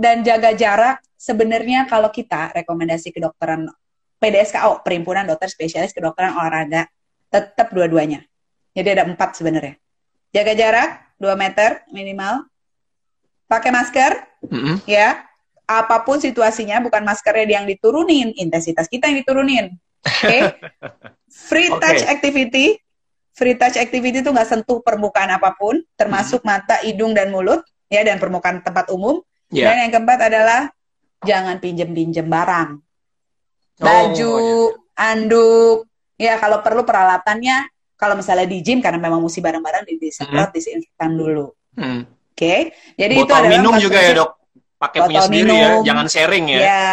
dan 0.00 0.24
jaga 0.24 0.56
jarak 0.56 1.04
sebenarnya 1.20 1.84
kalau 1.84 2.08
kita 2.08 2.56
rekomendasi 2.56 3.12
kedokteran 3.12 3.68
PDSKO, 4.16 4.80
Perhimpunan 4.80 5.28
Dokter 5.28 5.52
Spesialis 5.52 5.92
Kedokteran 5.92 6.32
Olahraga, 6.32 6.88
tetap 7.28 7.68
dua-duanya. 7.72 8.24
Jadi 8.72 8.88
ada 8.96 9.04
empat 9.04 9.36
sebenarnya. 9.36 9.76
Jaga 10.32 10.52
jarak 10.56 10.88
2 11.20 11.36
meter 11.36 11.84
minimal. 11.92 12.48
Pakai 13.44 13.74
masker, 13.74 14.12
Mm-mm. 14.46 14.80
ya 14.86 15.26
apa 15.70 16.02
pun 16.02 16.18
situasinya 16.18 16.82
bukan 16.82 17.06
maskernya 17.06 17.62
yang 17.62 17.66
diturunin 17.70 18.34
intensitas 18.34 18.90
kita 18.90 19.06
yang 19.06 19.22
diturunin 19.22 19.78
oke 20.02 20.38
free 21.46 21.70
Oke. 21.70 21.78
touch 21.78 22.02
activity 22.10 22.74
free 23.38 23.54
touch 23.54 23.78
activity 23.78 24.18
itu 24.18 24.34
nggak 24.34 24.50
sentuh 24.50 24.82
permukaan 24.82 25.30
apa 25.30 25.54
pun 25.54 25.78
termasuk 25.94 26.42
mata 26.42 26.82
hidung 26.82 27.14
dan 27.14 27.30
mulut 27.30 27.62
ya 27.86 28.02
dan 28.02 28.18
permukaan 28.18 28.66
tempat 28.66 28.90
umum 28.90 29.22
Ya. 29.50 29.70
dan 29.70 29.86
yang 29.86 29.92
keempat 29.92 30.18
adalah 30.30 30.60
jangan 31.22 31.58
pinjem 31.58 31.90
pinjem 31.90 32.26
barang 32.26 32.70
Oh, 33.80 33.84
baju 33.88 34.32
iya. 34.36 35.08
anduk 35.08 35.78
ya 36.14 36.36
kalau 36.36 36.60
perlu 36.60 36.84
peralatannya 36.84 37.64
kalau 37.96 38.14
misalnya 38.14 38.44
di 38.44 38.60
gym 38.60 38.78
karena 38.78 39.00
memang 39.00 39.24
mesti 39.24 39.40
bareng-bareng 39.40 39.88
di 39.88 39.94
disemprot 39.98 40.52
disinfektan 40.52 41.16
dulu 41.16 41.48
Mm. 41.70 42.02
oke 42.04 42.54
jadi 42.98 43.12
itu 43.14 43.24
Botol 43.24 43.36
adalah 43.40 43.52
minum 43.56 43.74
juga 43.78 43.98
ya 44.02 44.12
dok. 44.14 44.30
Pakai 44.80 44.98
punya 45.04 45.20
sendiri 45.22 45.52
ya, 45.52 45.68
minum. 45.76 45.84
jangan 45.84 46.06
sharing 46.08 46.44
ya. 46.48 46.60
Ya, 46.64 46.88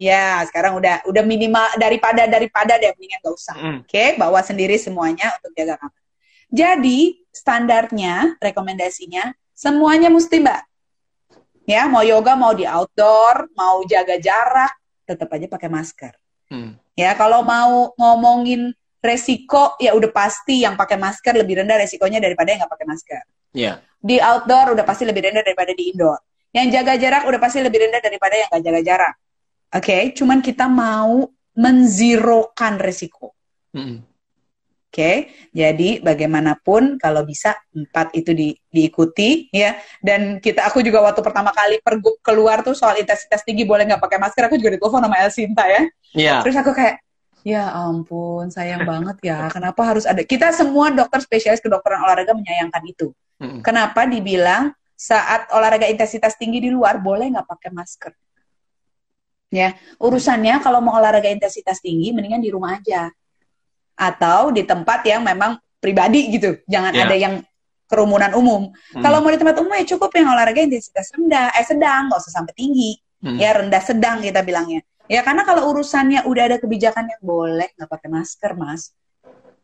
ya 0.00 0.24
sekarang 0.48 0.80
udah 0.80 1.04
udah 1.04 1.22
minimal 1.22 1.60
daripada 1.76 2.24
daripada 2.24 2.80
deh 2.80 2.88
mendingan 2.96 3.20
gak 3.20 3.34
usah. 3.36 3.56
Mm. 3.56 3.78
Oke, 3.84 4.04
bawa 4.16 4.40
sendiri 4.40 4.80
semuanya 4.80 5.28
untuk 5.36 5.52
jaga 5.52 5.76
aman. 5.76 5.92
Jadi 6.48 7.20
standarnya, 7.28 8.40
rekomendasinya 8.40 9.28
semuanya 9.52 10.08
mesti 10.08 10.40
mbak. 10.40 10.60
Ya, 11.68 11.84
mau 11.84 12.00
yoga 12.00 12.32
mau 12.32 12.56
di 12.56 12.64
outdoor, 12.64 13.52
mau 13.52 13.84
jaga 13.84 14.16
jarak, 14.16 14.72
tetap 15.04 15.28
aja 15.36 15.44
pakai 15.52 15.68
masker. 15.68 16.16
Mm. 16.48 16.80
Ya, 16.96 17.12
kalau 17.12 17.44
mau 17.44 17.92
ngomongin 18.00 18.72
resiko, 19.04 19.76
ya 19.76 19.92
udah 19.92 20.08
pasti 20.08 20.64
yang 20.64 20.80
pakai 20.80 20.96
masker 20.96 21.36
lebih 21.36 21.60
rendah 21.60 21.76
resikonya 21.76 22.24
daripada 22.24 22.56
yang 22.56 22.64
nggak 22.64 22.72
pakai 22.72 22.88
masker. 22.88 23.22
Ya. 23.52 23.84
Di 24.00 24.16
outdoor 24.16 24.80
udah 24.80 24.84
pasti 24.88 25.04
lebih 25.04 25.28
rendah 25.28 25.44
daripada 25.44 25.76
di 25.76 25.92
indoor. 25.92 26.16
Yang 26.56 26.80
jaga 26.80 26.92
jarak 26.96 27.22
udah 27.28 27.40
pasti 27.44 27.60
lebih 27.60 27.78
rendah 27.84 28.00
daripada 28.00 28.34
yang 28.40 28.48
nggak 28.48 28.64
jaga 28.64 28.80
jarak. 28.80 29.14
Oke, 29.68 29.96
cuman 30.16 30.40
kita 30.40 30.64
mau 30.72 31.28
menzirokan 31.52 32.80
resiko. 32.80 33.36
Mm. 33.76 34.07
Oke, 34.88 35.28
jadi 35.52 36.00
bagaimanapun 36.00 36.96
kalau 36.96 37.20
bisa 37.20 37.52
empat 37.76 38.08
itu 38.16 38.32
di- 38.32 38.56
diikuti 38.72 39.52
ya. 39.52 39.76
Dan 40.00 40.40
kita, 40.40 40.64
aku 40.64 40.80
juga 40.80 41.04
waktu 41.04 41.20
pertama 41.20 41.52
kali 41.52 41.76
pergub 41.84 42.16
keluar 42.24 42.64
tuh 42.64 42.72
soal 42.72 42.96
intensitas 42.96 43.44
tinggi 43.44 43.68
boleh 43.68 43.84
nggak 43.84 44.00
pakai 44.00 44.16
masker, 44.16 44.48
aku 44.48 44.56
juga 44.56 44.80
ditelepon 44.80 45.04
sama 45.04 45.20
Elsinta 45.20 45.64
ya. 45.68 45.82
Iya. 46.16 46.36
Terus 46.40 46.56
aku 46.56 46.72
kayak, 46.72 47.04
ya 47.44 47.68
ampun, 47.68 48.48
sayang 48.48 48.88
banget 48.88 49.28
ya. 49.28 49.52
Kenapa 49.52 49.84
harus 49.84 50.08
ada? 50.08 50.24
Kita 50.24 50.56
semua 50.56 50.88
dokter 50.88 51.20
spesialis 51.20 51.60
kedokteran 51.60 52.00
olahraga 52.08 52.32
menyayangkan 52.32 52.82
itu. 52.88 53.12
Mm. 53.44 53.60
Kenapa 53.60 54.08
dibilang 54.08 54.72
saat 54.96 55.52
olahraga 55.52 55.84
intensitas 55.84 56.32
tinggi 56.40 56.64
di 56.64 56.72
luar 56.72 56.96
boleh 56.96 57.28
nggak 57.28 57.44
pakai 57.44 57.70
masker? 57.76 58.16
Ya, 59.52 59.76
urusannya 60.00 60.64
kalau 60.64 60.80
mau 60.80 60.96
olahraga 60.96 61.28
intensitas 61.28 61.84
tinggi 61.84 62.08
mendingan 62.16 62.40
di 62.40 62.48
rumah 62.48 62.80
aja. 62.80 63.12
Atau 63.98 64.54
di 64.54 64.62
tempat 64.62 65.02
yang 65.02 65.26
memang 65.26 65.58
pribadi 65.82 66.30
gitu. 66.30 66.62
Jangan 66.70 66.94
Ya. 66.94 67.04
ada 67.10 67.16
yang 67.18 67.34
kerumunan 67.88 68.30
umum. 68.36 68.70
Mm. 68.94 69.02
Kalau 69.02 69.18
mau 69.24 69.32
di 69.32 69.40
tempat 69.40 69.56
umum 69.58 69.72
ya 69.74 69.84
cukup 69.96 70.12
yang 70.14 70.28
olahraga 70.30 70.60
intensitas 70.60 71.08
rendah, 71.16 71.50
eh 71.56 71.66
sedang, 71.66 72.12
nggak 72.12 72.20
usah 72.20 72.32
sampai 72.38 72.54
tinggi. 72.54 73.00
Mm. 73.24 73.36
Ya 73.40 73.50
rendah 73.56 73.82
sedang 73.82 74.22
kita 74.22 74.44
bilangnya. 74.44 74.84
Ya 75.08 75.24
karena 75.24 75.42
kalau 75.42 75.72
urusannya 75.72 76.28
udah 76.28 76.42
ada 76.52 76.56
kebijakan 76.60 77.08
yang 77.08 77.22
boleh 77.24 77.72
nggak 77.74 77.88
pakai 77.88 78.08
masker, 78.12 78.52
Mas. 78.54 78.92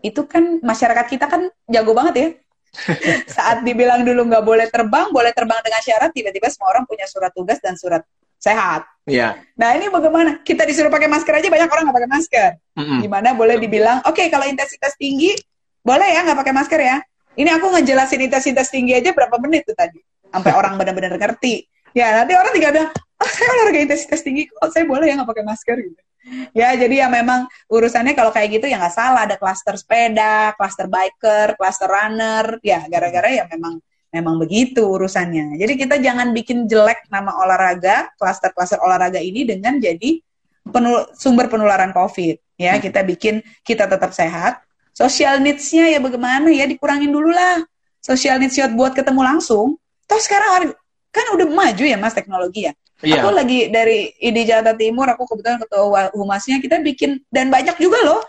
Itu 0.00 0.24
kan 0.24 0.58
masyarakat 0.64 1.06
kita 1.06 1.28
kan 1.28 1.52
jago 1.68 1.92
banget 1.92 2.14
ya. 2.16 2.28
Saat 3.36 3.62
dibilang 3.62 4.02
dulu 4.02 4.24
nggak 4.26 4.42
boleh 4.42 4.66
terbang, 4.72 5.12
boleh 5.12 5.30
terbang 5.30 5.60
dengan 5.62 5.80
syarat, 5.84 6.10
tiba-tiba 6.10 6.48
semua 6.50 6.74
orang 6.74 6.88
punya 6.88 7.06
surat 7.06 7.30
tugas 7.30 7.60
dan 7.60 7.76
surat 7.78 8.02
sehat. 8.44 8.84
Iya. 9.08 9.40
Nah 9.56 9.72
ini 9.76 9.88
bagaimana? 9.88 10.44
Kita 10.44 10.68
disuruh 10.68 10.92
pakai 10.92 11.08
masker 11.08 11.32
aja 11.32 11.48
banyak 11.48 11.68
orang 11.68 11.82
nggak 11.88 11.96
pakai 11.96 12.10
masker. 12.12 12.50
Mm-mm. 12.76 12.98
Gimana 13.04 13.28
boleh 13.32 13.56
dibilang, 13.56 14.04
oke 14.04 14.20
kalau 14.28 14.44
intensitas 14.44 14.92
tinggi 15.00 15.32
boleh 15.80 16.08
ya 16.12 16.20
nggak 16.24 16.38
pakai 16.44 16.54
masker 16.56 16.80
ya. 16.80 16.96
Ini 17.34 17.50
aku 17.56 17.66
ngejelasin 17.72 18.20
intensitas 18.20 18.68
tinggi 18.68 18.94
aja 18.94 19.10
berapa 19.10 19.36
menit 19.40 19.66
tuh 19.66 19.76
tadi, 19.76 19.98
sampai 20.28 20.52
orang 20.60 20.76
benar-benar 20.76 21.16
ngerti. 21.16 21.64
Ya 21.96 22.12
nanti 22.12 22.32
orang 22.36 22.52
tinggal 22.52 22.72
bilang, 22.74 22.90
oh 22.94 23.30
saya 23.30 23.48
olahraga 23.54 23.80
intensitas 23.80 24.20
tinggi 24.20 24.50
kok 24.50 24.70
saya 24.72 24.84
boleh 24.84 25.08
ya 25.08 25.14
nggak 25.16 25.30
pakai 25.32 25.44
masker 25.44 25.76
gitu. 25.80 26.00
Ya 26.56 26.72
jadi 26.72 27.04
ya 27.04 27.08
memang 27.12 27.44
urusannya 27.68 28.16
kalau 28.16 28.32
kayak 28.32 28.56
gitu 28.56 28.66
ya 28.72 28.80
nggak 28.80 28.96
salah 28.96 29.28
ada 29.28 29.36
klaster 29.36 29.76
sepeda, 29.76 30.56
klaster 30.56 30.88
biker, 30.88 31.52
klaster 31.60 31.88
runner, 31.92 32.56
ya 32.64 32.80
gara-gara 32.88 33.28
ya 33.28 33.44
memang 33.52 33.76
memang 34.14 34.38
begitu 34.38 34.86
urusannya. 34.86 35.58
Jadi 35.58 35.72
kita 35.74 35.98
jangan 35.98 36.30
bikin 36.30 36.70
jelek 36.70 37.10
nama 37.10 37.34
olahraga, 37.42 38.14
klaster-klaster 38.14 38.78
olahraga 38.78 39.18
ini 39.18 39.42
dengan 39.42 39.82
jadi 39.82 40.22
penul- 40.70 41.10
sumber 41.18 41.50
penularan 41.50 41.90
COVID. 41.90 42.38
Ya, 42.54 42.78
kita 42.78 43.02
bikin 43.02 43.42
kita 43.66 43.90
tetap 43.90 44.14
sehat. 44.14 44.62
Social 44.94 45.42
needs-nya 45.42 45.90
ya 45.90 45.98
bagaimana 45.98 46.54
ya 46.54 46.70
dikurangin 46.70 47.10
dulu 47.10 47.34
lah. 47.34 47.66
Social 47.98 48.38
needs 48.38 48.54
buat 48.78 48.94
ketemu 48.94 49.26
langsung. 49.26 49.74
Toh 50.06 50.20
sekarang 50.22 50.70
kan 51.10 51.26
udah 51.34 51.46
maju 51.50 51.82
ya 51.82 51.98
Mas 51.98 52.14
teknologi 52.14 52.70
ya. 52.70 52.72
Iya. 53.02 53.20
Aku 53.20 53.34
lagi 53.34 53.74
dari 53.74 54.14
ID 54.22 54.46
Jakarta 54.46 54.78
Timur, 54.78 55.10
aku 55.10 55.26
kebetulan 55.26 55.58
ketua 55.58 56.14
humasnya 56.14 56.62
kita 56.62 56.78
bikin 56.78 57.18
dan 57.28 57.50
banyak 57.50 57.74
juga 57.82 57.98
loh 58.06 58.22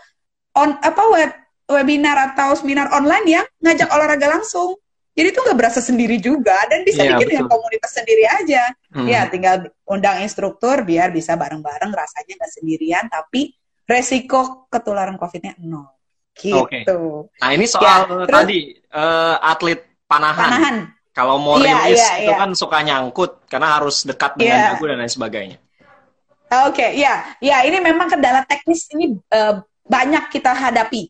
on 0.58 0.74
apa 0.82 1.02
web 1.12 1.30
webinar 1.70 2.32
atau 2.32 2.54
seminar 2.58 2.90
online 2.90 3.26
yang 3.26 3.46
ngajak 3.62 3.86
olahraga 3.90 4.26
langsung. 4.26 4.74
Jadi 5.16 5.32
itu 5.32 5.40
nggak 5.40 5.56
berasa 5.56 5.80
sendiri 5.80 6.20
juga 6.20 6.52
dan 6.68 6.84
bisa 6.84 7.00
Iya, 7.00 7.16
bikin 7.16 7.26
dengan 7.32 7.48
komunitas 7.48 7.96
sendiri 7.96 8.28
aja. 8.28 8.68
Mm. 8.92 9.08
Ya 9.08 9.20
tinggal 9.32 9.72
undang 9.88 10.20
instruktur 10.20 10.84
biar 10.84 11.08
bisa 11.08 11.40
bareng-bareng 11.40 11.88
rasanya 11.88 12.36
nggak 12.36 12.52
sendirian 12.52 13.08
tapi 13.08 13.56
resiko 13.88 14.68
ketularan 14.68 15.16
COVID-nya 15.16 15.56
nol. 15.64 15.88
Gitu. 16.36 16.52
Okay. 16.68 16.84
Nah 17.40 17.50
ini 17.56 17.64
soal 17.64 18.04
ya, 18.04 18.28
tadi 18.28 18.76
uh, 18.92 19.40
atlet 19.40 20.04
panahan. 20.04 20.48
panahan. 20.52 20.76
Kalau 21.16 21.40
mau 21.40 21.56
yeah, 21.56 21.88
rilis 21.88 21.96
yeah, 21.96 22.20
itu 22.20 22.32
yeah. 22.36 22.40
kan 22.44 22.50
suka 22.52 22.78
nyangkut 22.84 23.48
karena 23.48 23.80
harus 23.80 24.04
dekat 24.04 24.36
dengan 24.36 24.58
yeah. 24.60 24.68
dagu 24.76 24.84
dan 24.84 25.00
lain 25.00 25.08
sebagainya. 25.08 25.58
Oke, 26.46 26.78
okay, 26.78 26.90
ya, 27.00 27.24
ya 27.42 27.64
ini 27.64 27.80
memang 27.82 28.06
kendala 28.06 28.44
teknis 28.44 28.86
ini 28.92 29.16
uh, 29.32 29.64
banyak 29.88 30.28
kita 30.28 30.52
hadapi. 30.52 31.08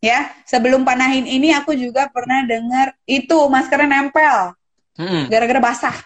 Ya, 0.00 0.32
sebelum 0.48 0.80
panahin 0.80 1.28
ini 1.28 1.52
aku 1.52 1.76
juga 1.76 2.08
pernah 2.08 2.40
dengar 2.48 2.96
itu 3.04 3.36
maskernya 3.52 4.00
nempel, 4.00 4.56
hmm. 4.96 5.28
gara-gara 5.28 5.60
basah. 5.60 5.96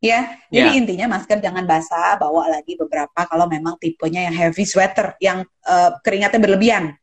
Ya, 0.00 0.40
yeah. 0.48 0.64
jadi 0.64 0.70
intinya 0.80 1.06
masker 1.18 1.42
jangan 1.42 1.68
basah, 1.68 2.16
bawa 2.16 2.48
lagi 2.48 2.78
beberapa 2.80 3.20
kalau 3.28 3.44
memang 3.44 3.76
tipenya 3.76 4.30
yang 4.30 4.34
heavy 4.34 4.64
sweater, 4.64 5.12
yang 5.20 5.44
uh, 5.68 5.90
keringatnya 6.00 6.40
berlebihan. 6.40 6.96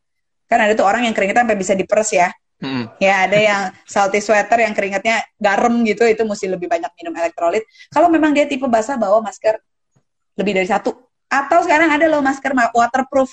Kan 0.49 0.65
ada 0.65 0.73
tuh 0.73 0.87
orang 0.87 1.05
yang 1.05 1.13
keringatnya 1.13 1.45
sampai 1.45 1.59
bisa 1.61 1.73
diperes 1.77 2.09
ya. 2.09 2.33
Hmm. 2.55 2.87
Ya 3.03 3.27
ada 3.27 3.35
yang 3.35 3.61
salty 3.83 4.23
sweater 4.23 4.63
yang 4.63 4.71
keringatnya 4.71 5.27
garam 5.35 5.75
gitu 5.83 6.07
itu 6.07 6.23
mesti 6.23 6.47
lebih 6.47 6.71
banyak 6.71 6.89
minum 6.97 7.13
elektrolit. 7.13 7.67
Kalau 7.91 8.07
memang 8.07 8.31
dia 8.31 8.47
tipe 8.47 8.65
basah 8.65 8.95
bawa 8.95 9.19
masker 9.21 9.59
lebih 10.39 10.57
dari 10.57 10.67
satu. 10.71 10.95
Atau 11.27 11.67
sekarang 11.67 11.91
ada 11.91 12.07
loh 12.07 12.23
masker 12.23 12.55
waterproof. 12.71 13.29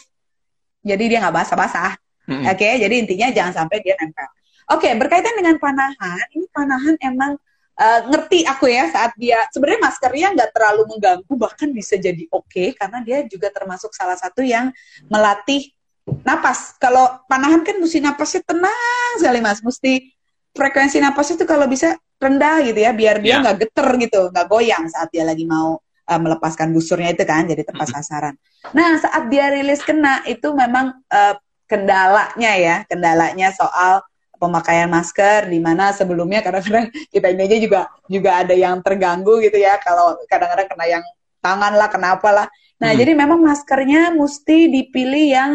Jadi 0.82 1.04
dia 1.06 1.18
nggak 1.22 1.38
basah-basah. 1.38 1.94
Hmm. 2.28 2.46
Oke, 2.46 2.62
okay? 2.62 2.72
jadi 2.78 2.94
intinya 3.02 3.28
jangan 3.34 3.64
sampai 3.64 3.82
dia 3.82 3.98
nempel. 3.98 4.28
Oke, 4.70 4.86
okay, 4.86 4.92
berkaitan 4.94 5.34
dengan 5.34 5.58
panahan, 5.58 6.26
ini 6.38 6.46
panahan 6.54 6.94
emang 7.02 7.34
uh, 7.76 8.00
ngerti 8.08 8.46
aku 8.46 8.70
ya 8.70 8.88
saat 8.94 9.12
dia 9.18 9.42
sebenarnya 9.50 9.80
maskernya 9.82 10.28
nggak 10.38 10.50
terlalu 10.54 10.82
mengganggu 10.96 11.34
bahkan 11.34 11.68
bisa 11.74 11.98
jadi 11.98 12.28
oke 12.30 12.46
okay, 12.46 12.68
karena 12.76 13.02
dia 13.02 13.24
juga 13.26 13.48
termasuk 13.50 13.90
salah 13.96 14.14
satu 14.14 14.44
yang 14.44 14.70
melatih 15.08 15.72
napas. 16.26 16.76
Kalau 16.78 17.22
panahan 17.30 17.62
kan 17.62 17.78
mesti 17.78 18.02
napasnya 18.02 18.42
tenang 18.42 19.12
sekali 19.18 19.38
mas, 19.38 19.62
mesti 19.62 20.10
frekuensi 20.52 20.98
napas 20.98 21.32
itu 21.32 21.44
kalau 21.46 21.64
bisa 21.70 21.94
rendah 22.18 22.62
gitu 22.62 22.78
ya, 22.82 22.90
biar 22.94 23.18
dia 23.22 23.38
ya. 23.38 23.42
nggak 23.42 23.56
yeah. 23.58 23.62
geter 23.66 23.88
gitu, 23.98 24.20
nggak 24.30 24.46
goyang 24.50 24.84
saat 24.90 25.08
dia 25.10 25.24
lagi 25.26 25.46
mau 25.46 25.78
uh, 25.82 26.20
melepaskan 26.20 26.70
busurnya 26.74 27.14
itu 27.14 27.24
kan, 27.26 27.46
jadi 27.46 27.62
tepat 27.66 27.88
sasaran. 27.98 28.34
Nah 28.74 28.98
saat 28.98 29.26
dia 29.30 29.50
rilis 29.50 29.82
kena 29.82 30.22
itu 30.26 30.50
memang 30.54 31.02
uh, 31.10 31.34
kendalanya 31.72 32.52
ya, 32.60 32.76
kendalanya 32.84 33.48
soal 33.56 34.04
pemakaian 34.42 34.90
masker 34.90 35.46
di 35.46 35.62
mana 35.62 35.94
sebelumnya 35.94 36.42
kadang-kadang 36.42 36.90
kita 37.14 37.30
ini 37.30 37.46
aja 37.46 37.56
juga 37.62 37.80
juga 38.10 38.30
ada 38.42 38.50
yang 38.58 38.82
terganggu 38.82 39.38
gitu 39.38 39.54
ya 39.54 39.78
kalau 39.78 40.18
kadang-kadang 40.26 40.66
kena 40.66 40.86
yang 40.98 41.04
tangan 41.38 41.78
lah 41.78 41.86
kenapa 41.86 42.28
lah 42.34 42.46
nah 42.82 42.90
hmm. 42.90 42.98
jadi 42.98 43.12
memang 43.14 43.38
maskernya 43.38 44.10
mesti 44.10 44.66
dipilih 44.66 45.26
yang 45.30 45.50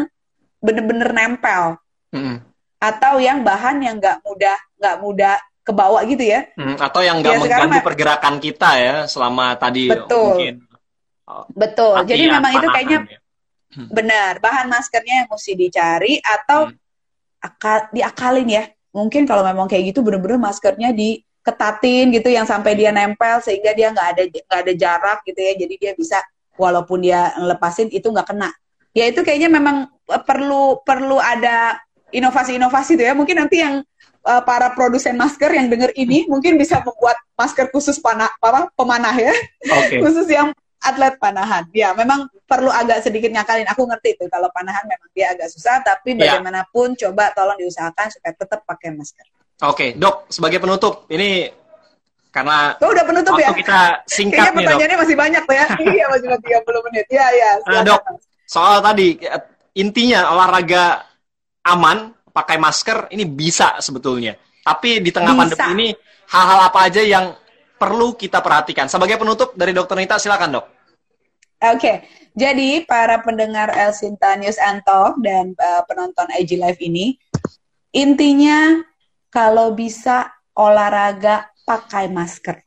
bener-bener 0.64 1.12
nempel 1.12 1.76
hmm. 2.16 2.40
atau 2.80 3.20
yang 3.20 3.44
bahan 3.44 3.84
yang 3.84 4.00
nggak 4.00 4.24
mudah 4.24 4.56
nggak 4.80 4.96
mudah 5.04 5.36
ke 5.60 5.72
bawah 5.76 6.00
gitu 6.08 6.24
ya 6.24 6.48
hmm, 6.56 6.80
atau 6.80 7.04
yang 7.04 7.20
nggak 7.20 7.34
ya, 7.36 7.40
mengganggu 7.44 7.80
pergerakan 7.84 8.34
kita 8.40 8.70
ya 8.80 8.94
selama 9.04 9.52
tadi 9.60 9.92
betul 9.92 10.32
mungkin 10.32 10.64
betul 11.52 11.92
jadi 12.08 12.40
memang 12.40 12.56
itu 12.56 12.68
kayaknya 12.72 12.98
ya. 13.04 13.20
Hmm. 13.74 13.88
benar 13.92 14.38
bahan 14.38 14.66
maskernya 14.70 15.24
yang 15.24 15.28
mesti 15.28 15.52
dicari 15.56 16.14
atau 16.22 16.70
hmm. 16.70 17.44
akal 17.44 17.78
diakalin 17.92 18.48
ya 18.48 18.64
mungkin 18.94 19.28
kalau 19.28 19.44
memang 19.44 19.68
kayak 19.68 19.94
gitu 19.94 20.00
bener-bener 20.00 20.40
maskernya 20.40 20.90
diketatin 20.94 22.10
gitu 22.14 22.28
yang 22.32 22.48
sampai 22.48 22.74
dia 22.74 22.90
nempel 22.90 23.38
sehingga 23.44 23.76
dia 23.76 23.92
nggak 23.92 24.08
ada 24.16 24.22
nggak 24.26 24.60
ada 24.64 24.72
jarak 24.74 25.18
gitu 25.28 25.40
ya 25.40 25.52
jadi 25.54 25.74
dia 25.76 25.92
bisa 25.94 26.18
walaupun 26.58 27.04
dia 27.04 27.30
ngelepasin 27.38 27.92
itu 27.94 28.08
nggak 28.10 28.26
kena 28.34 28.50
ya 28.96 29.06
itu 29.06 29.22
kayaknya 29.22 29.52
memang 29.52 29.86
eh, 30.10 30.22
perlu 30.24 30.82
perlu 30.82 31.22
ada 31.22 31.78
inovasi-inovasi 32.12 32.96
tuh 32.96 33.04
ya. 33.04 33.14
Mungkin 33.14 33.36
nanti 33.36 33.60
yang 33.60 33.84
uh, 34.24 34.42
para 34.44 34.72
produsen 34.72 35.16
masker 35.16 35.52
yang 35.52 35.68
denger 35.68 35.92
ini 35.96 36.24
mungkin 36.26 36.56
bisa 36.56 36.80
membuat 36.80 37.16
masker 37.36 37.68
khusus 37.72 38.00
panah 38.00 38.32
apa 38.40 38.72
pemanah 38.74 39.14
ya. 39.16 39.34
Okay. 39.64 40.00
khusus 40.02 40.28
yang 40.28 40.52
atlet 40.78 41.14
panahan. 41.18 41.66
Ya, 41.74 41.90
memang 41.94 42.30
perlu 42.46 42.70
agak 42.70 43.02
sedikit 43.02 43.30
nyakalin. 43.34 43.66
Aku 43.70 43.86
ngerti 43.86 44.14
itu 44.14 44.24
kalau 44.30 44.48
panahan 44.54 44.86
memang 44.86 45.10
dia 45.12 45.34
agak 45.34 45.50
susah, 45.50 45.82
tapi 45.82 46.14
ya. 46.14 46.38
bagaimanapun 46.38 46.94
yeah. 46.94 47.00
coba 47.08 47.34
tolong 47.34 47.58
diusahakan 47.58 48.06
supaya 48.14 48.32
tetap 48.34 48.60
pakai 48.62 48.94
masker. 48.94 49.26
Oke, 49.58 49.74
okay. 49.74 49.88
dok, 49.98 50.30
sebagai 50.30 50.62
penutup, 50.62 51.10
ini 51.10 51.50
karena 52.30 52.78
oh, 52.78 52.90
udah 52.94 53.04
penutup 53.08 53.34
waktu 53.34 53.50
ya? 53.50 53.58
kita 53.58 53.80
singkat 54.06 54.38
Kayaknya 54.38 54.52
nih, 54.52 54.58
pertanyaannya 54.62 54.96
dok. 54.96 55.02
masih 55.02 55.16
banyak 55.18 55.44
ya. 55.50 55.64
iya, 55.96 56.04
masih 56.06 56.26
30 56.30 56.86
menit. 56.86 57.04
Iya, 57.10 57.26
iya. 57.34 57.50
Uh, 57.66 57.82
dok, 57.82 58.00
soal 58.46 58.78
tadi 58.78 59.18
intinya 59.74 60.30
olahraga 60.30 61.02
aman 61.66 62.14
pakai 62.30 62.56
masker 62.62 63.10
ini 63.10 63.26
bisa 63.26 63.82
sebetulnya. 63.82 64.38
Tapi 64.62 65.02
di 65.02 65.10
tengah 65.10 65.34
bisa. 65.34 65.58
pandemi 65.58 65.66
ini 65.74 65.88
hal-hal 66.28 66.60
apa 66.70 66.78
aja 66.86 67.02
yang 67.02 67.34
perlu 67.78 68.18
kita 68.18 68.42
perhatikan? 68.42 68.90
Sebagai 68.90 69.16
penutup 69.16 69.54
dari 69.54 69.70
Dokter 69.70 69.96
Nita 69.96 70.18
silakan 70.18 70.58
dok. 70.58 70.66
Oke, 71.58 71.74
okay. 71.74 71.96
jadi 72.38 72.86
para 72.86 73.18
pendengar 73.22 73.74
El 73.74 73.90
Sinta 73.90 74.38
News 74.38 74.62
and 74.62 74.78
Talk 74.86 75.18
dan 75.22 75.58
uh, 75.58 75.82
penonton 75.90 76.30
IG 76.38 76.54
Live 76.54 76.78
ini, 76.78 77.18
intinya 77.90 78.78
kalau 79.34 79.74
bisa 79.74 80.30
olahraga 80.54 81.50
pakai 81.66 82.06
masker. 82.06 82.62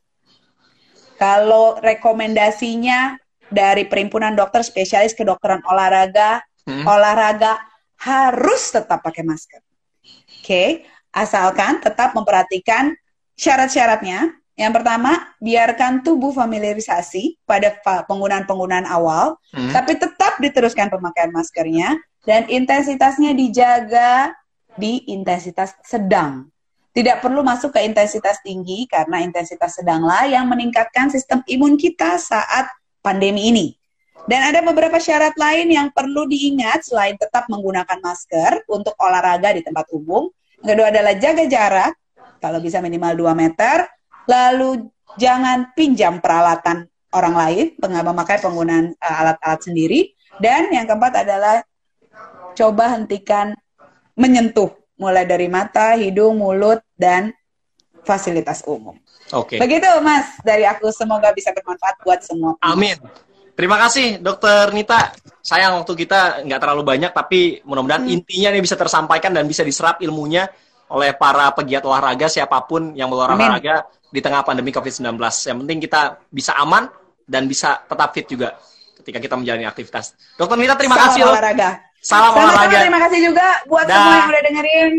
Kalau 1.16 1.80
rekomendasinya 1.80 3.16
dari 3.48 3.86
Perhimpunan 3.86 4.34
Dokter 4.34 4.66
Spesialis 4.66 5.16
Kedokteran 5.16 5.62
Olahraga, 5.70 6.42
hmm. 6.66 6.84
olahraga 6.84 7.62
harus 8.02 8.74
tetap 8.74 9.06
pakai 9.06 9.22
masker. 9.22 9.62
Oke, 10.02 10.42
okay? 10.42 10.68
asalkan 11.14 11.78
tetap 11.84 12.18
memperhatikan 12.18 12.96
syarat-syaratnya. 13.38 14.41
Yang 14.62 14.78
pertama, 14.78 15.18
biarkan 15.42 16.06
tubuh 16.06 16.30
familiarisasi 16.30 17.42
pada 17.50 17.74
penggunaan-penggunaan 17.82 18.86
awal, 18.86 19.42
hmm. 19.58 19.74
tapi 19.74 19.98
tetap 19.98 20.38
diteruskan 20.38 20.94
pemakaian 20.94 21.34
maskernya 21.34 21.98
dan 22.30 22.46
intensitasnya 22.46 23.34
dijaga 23.34 24.38
di 24.78 25.02
intensitas 25.10 25.74
sedang. 25.82 26.46
Tidak 26.94 27.24
perlu 27.26 27.42
masuk 27.42 27.74
ke 27.74 27.82
intensitas 27.82 28.38
tinggi 28.46 28.86
karena 28.86 29.26
intensitas 29.26 29.82
sedanglah 29.82 30.30
yang 30.30 30.46
meningkatkan 30.46 31.10
sistem 31.10 31.42
imun 31.50 31.74
kita 31.74 32.22
saat 32.22 32.70
pandemi 33.02 33.50
ini. 33.50 33.68
Dan 34.30 34.46
ada 34.46 34.62
beberapa 34.62 35.02
syarat 35.02 35.34
lain 35.42 35.74
yang 35.74 35.90
perlu 35.90 36.30
diingat 36.30 36.86
selain 36.86 37.18
tetap 37.18 37.50
menggunakan 37.50 37.98
masker 37.98 38.70
untuk 38.70 38.94
olahraga 39.02 39.58
di 39.58 39.66
tempat 39.66 39.90
umum. 39.90 40.30
Yang 40.62 40.68
kedua 40.78 40.88
adalah 40.94 41.14
jaga 41.18 41.44
jarak, 41.50 41.94
kalau 42.38 42.62
bisa 42.62 42.78
minimal 42.78 43.34
2 43.34 43.34
meter. 43.34 43.90
Lalu 44.32 44.88
jangan 45.20 45.76
pinjam 45.76 46.24
peralatan 46.24 46.88
orang 47.12 47.36
lain, 47.36 47.66
memakai 47.84 48.40
penggunaan 48.40 48.96
eh, 48.96 49.20
alat-alat 49.20 49.60
uh, 49.60 49.64
sendiri. 49.68 50.16
Dan 50.40 50.72
yang 50.72 50.88
keempat 50.88 51.28
adalah 51.28 51.60
coba 52.56 52.96
hentikan 52.96 53.52
menyentuh, 54.16 54.72
mulai 54.96 55.28
dari 55.28 55.52
mata, 55.52 56.00
hidung, 56.00 56.40
mulut, 56.40 56.80
dan 56.96 57.36
fasilitas 58.08 58.64
umum. 58.64 58.96
Oke. 59.36 59.56
Okay. 59.56 59.60
Begitu 59.60 59.88
Mas 60.02 60.40
dari 60.42 60.64
aku 60.66 60.90
semoga 60.92 61.32
bisa 61.36 61.52
bermanfaat 61.52 61.96
buat 62.02 62.20
semua. 62.24 62.56
Amin. 62.64 62.98
Terima 63.54 63.78
kasih 63.78 64.18
Dokter 64.24 64.72
Nita. 64.74 65.14
Sayang 65.44 65.84
waktu 65.84 65.94
kita 66.06 66.46
nggak 66.48 66.60
terlalu 66.62 66.84
banyak 66.86 67.12
tapi 67.12 67.62
mudah-mudahan 67.66 68.08
hmm. 68.08 68.16
intinya 68.16 68.50
ini 68.54 68.62
bisa 68.64 68.78
tersampaikan 68.80 69.34
dan 69.34 69.46
bisa 69.46 69.62
diserap 69.62 70.02
ilmunya 70.02 70.50
oleh 70.92 71.16
para 71.16 71.56
pegiat 71.56 71.84
olahraga 71.88 72.28
siapa 72.28 72.68
pun 72.68 72.92
yang 72.92 73.08
berolahraga 73.08 73.88
di 74.12 74.20
tengah 74.20 74.44
pandemi 74.44 74.76
COVID-19. 74.76 75.16
Yang 75.18 75.58
penting 75.64 75.80
kita 75.80 76.02
bisa 76.28 76.60
aman 76.60 76.92
dan 77.24 77.48
bisa 77.48 77.80
tetap 77.88 78.12
fit 78.12 78.28
juga 78.28 78.60
ketika 79.00 79.18
kita 79.24 79.36
menjalani 79.40 79.66
aktivitas. 79.66 80.14
Dokter 80.36 80.60
Nita 80.60 80.76
terima 80.76 81.00
Salam 81.00 81.08
kasih 81.10 81.22
olahraga. 81.26 81.70
Salam 82.02 82.32
Sama 82.36 82.40
olahraga. 82.44 82.78
Terima 82.84 83.00
kasih 83.08 83.20
juga 83.24 83.48
buat 83.66 83.86
da. 83.88 83.96
semua 83.96 84.14
yang 84.14 84.30
udah 84.30 84.44
dengerin. 84.44 84.92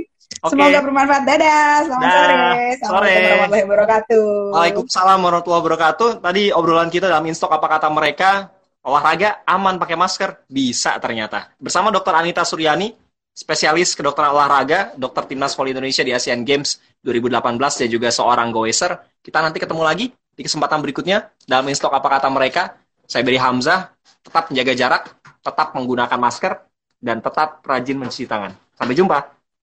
Okay. 0.43 0.51
Semoga 0.59 0.79
bermanfaat. 0.83 1.23
Dadah. 1.23 1.75
Selamat 1.87 2.07
da. 2.09 2.19
sore. 2.19 2.41
Assalamualaikum 2.73 3.23
warahmatullahi 3.23 3.65
wabarakatuh. 3.69 4.27
Waalaikumsalam 4.51 5.19
warahmatullahi 5.23 5.63
wabarakatuh. 5.63 6.09
Tadi 6.25 6.43
obrolan 6.51 6.91
kita 6.91 7.07
dalam 7.07 7.27
instok 7.29 7.51
apa 7.53 7.67
kata 7.69 7.89
mereka. 7.93 8.31
Olahraga 8.83 9.47
aman 9.47 9.79
pakai 9.79 9.95
masker? 9.95 10.51
Bisa 10.51 10.99
ternyata. 10.99 11.55
Bersama 11.55 11.95
Dr. 11.95 12.19
Anita 12.19 12.43
Suryani, 12.43 12.91
spesialis 13.33 13.97
kedokteran 13.97 14.37
olahraga, 14.37 14.93
dokter 14.95 15.25
timnas 15.29 15.57
voli 15.57 15.73
Indonesia 15.73 16.05
di 16.05 16.13
Asian 16.13 16.45
Games 16.45 16.79
2018 17.03 17.59
dan 17.59 17.89
juga 17.89 18.09
seorang 18.13 18.53
goeser. 18.53 18.93
Kita 19.25 19.41
nanti 19.41 19.59
ketemu 19.59 19.83
lagi 19.83 20.07
di 20.13 20.43
kesempatan 20.45 20.81
berikutnya 20.85 21.33
dalam 21.49 21.67
instok 21.69 21.93
apa 21.97 22.09
kata 22.21 22.29
mereka. 22.29 22.77
Saya 23.09 23.27
beri 23.27 23.37
Hamzah, 23.37 23.93
tetap 24.25 24.49
menjaga 24.49 24.73
jarak, 24.73 25.03
tetap 25.43 25.75
menggunakan 25.77 26.19
masker, 26.21 26.53
dan 27.03 27.19
tetap 27.19 27.61
rajin 27.67 27.99
mencuci 27.99 28.25
tangan. 28.31 28.55
Sampai 28.79 28.95
jumpa. 28.95 29.42